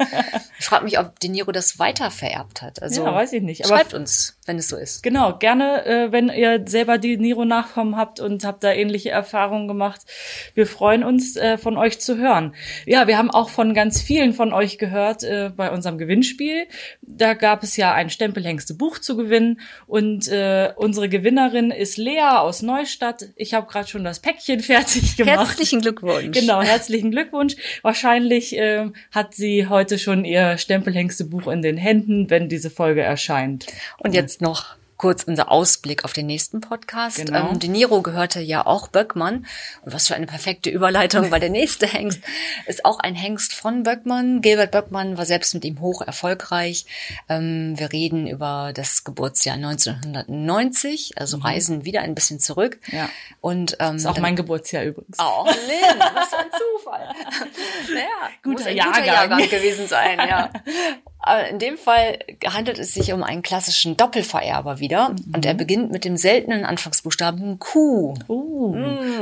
[0.59, 2.81] Ich frage mich, ob De Niro das weiter vererbt hat.
[2.81, 3.65] Also Ja, weiß ich nicht.
[3.65, 5.03] Aber schreibt uns, wenn es so ist.
[5.03, 10.01] Genau, gerne, äh, wenn ihr selber die Niro-Nachkommen habt und habt da ähnliche Erfahrungen gemacht.
[10.55, 12.55] Wir freuen uns, äh, von euch zu hören.
[12.85, 16.65] Ja, wir haben auch von ganz vielen von euch gehört äh, bei unserem Gewinnspiel.
[17.01, 22.37] Da gab es ja ein Stempelhengste Buch zu gewinnen und äh, unsere Gewinnerin ist Lea
[22.37, 23.25] aus Neustadt.
[23.35, 25.37] Ich habe gerade schon das Päckchen fertig gemacht.
[25.37, 26.39] Herzlichen Glückwunsch.
[26.39, 27.55] Genau, herzlichen Glückwunsch.
[27.81, 33.01] Wahrscheinlich äh, hat sie heute schon ihr Stempelhengste Buch in den Händen, wenn diese Folge
[33.01, 33.67] erscheint.
[33.97, 37.17] Und jetzt noch kurz unser Ausblick auf den nächsten Podcast.
[37.17, 37.49] Genau.
[37.51, 39.45] Ähm, De Niro gehörte ja auch Böckmann.
[39.81, 42.21] Und was für eine perfekte Überleitung, weil der nächste Hengst
[42.67, 44.41] ist auch ein Hengst von Böckmann.
[44.41, 46.85] Gilbert Böckmann war selbst mit ihm hoch erfolgreich.
[47.29, 52.79] Ähm, wir reden über das Geburtsjahr 1990, also reisen wieder ein bisschen zurück.
[52.87, 52.97] Mhm.
[52.97, 53.09] Ja.
[53.41, 55.17] Und ähm, Ist auch mein Geburtsjahr übrigens.
[55.19, 56.45] Oh, Lynn, was für ein
[56.79, 57.09] Zufall.
[57.93, 58.07] naja,
[58.43, 58.93] Guter muss ein Jahrgang.
[59.01, 60.49] guter Jahrgang gewesen sein, ja.
[61.25, 65.15] Aber in dem Fall handelt es sich um einen klassischen Doppelvererber wieder.
[65.33, 68.13] Und er beginnt mit dem seltenen Anfangsbuchstaben Q.
[68.27, 68.75] Uh,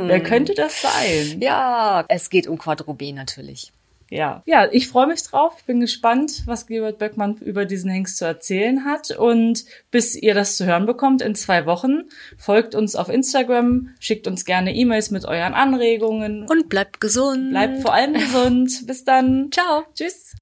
[0.07, 1.39] Wer könnte das sein?
[1.39, 3.71] Ja, es geht um Quadrobé natürlich.
[4.11, 5.53] Ja, ja, ich freue mich drauf.
[5.59, 9.11] Ich bin gespannt, was Gilbert Böckmann über diesen Hengst zu erzählen hat.
[9.11, 12.03] Und bis ihr das zu hören bekommt in zwei Wochen,
[12.37, 16.45] folgt uns auf Instagram, schickt uns gerne E-Mails mit euren Anregungen.
[16.49, 17.51] Und bleibt gesund.
[17.51, 18.85] Bleibt vor allem gesund.
[18.85, 19.49] Bis dann.
[19.49, 19.83] Ciao.
[19.95, 20.27] Tschüss.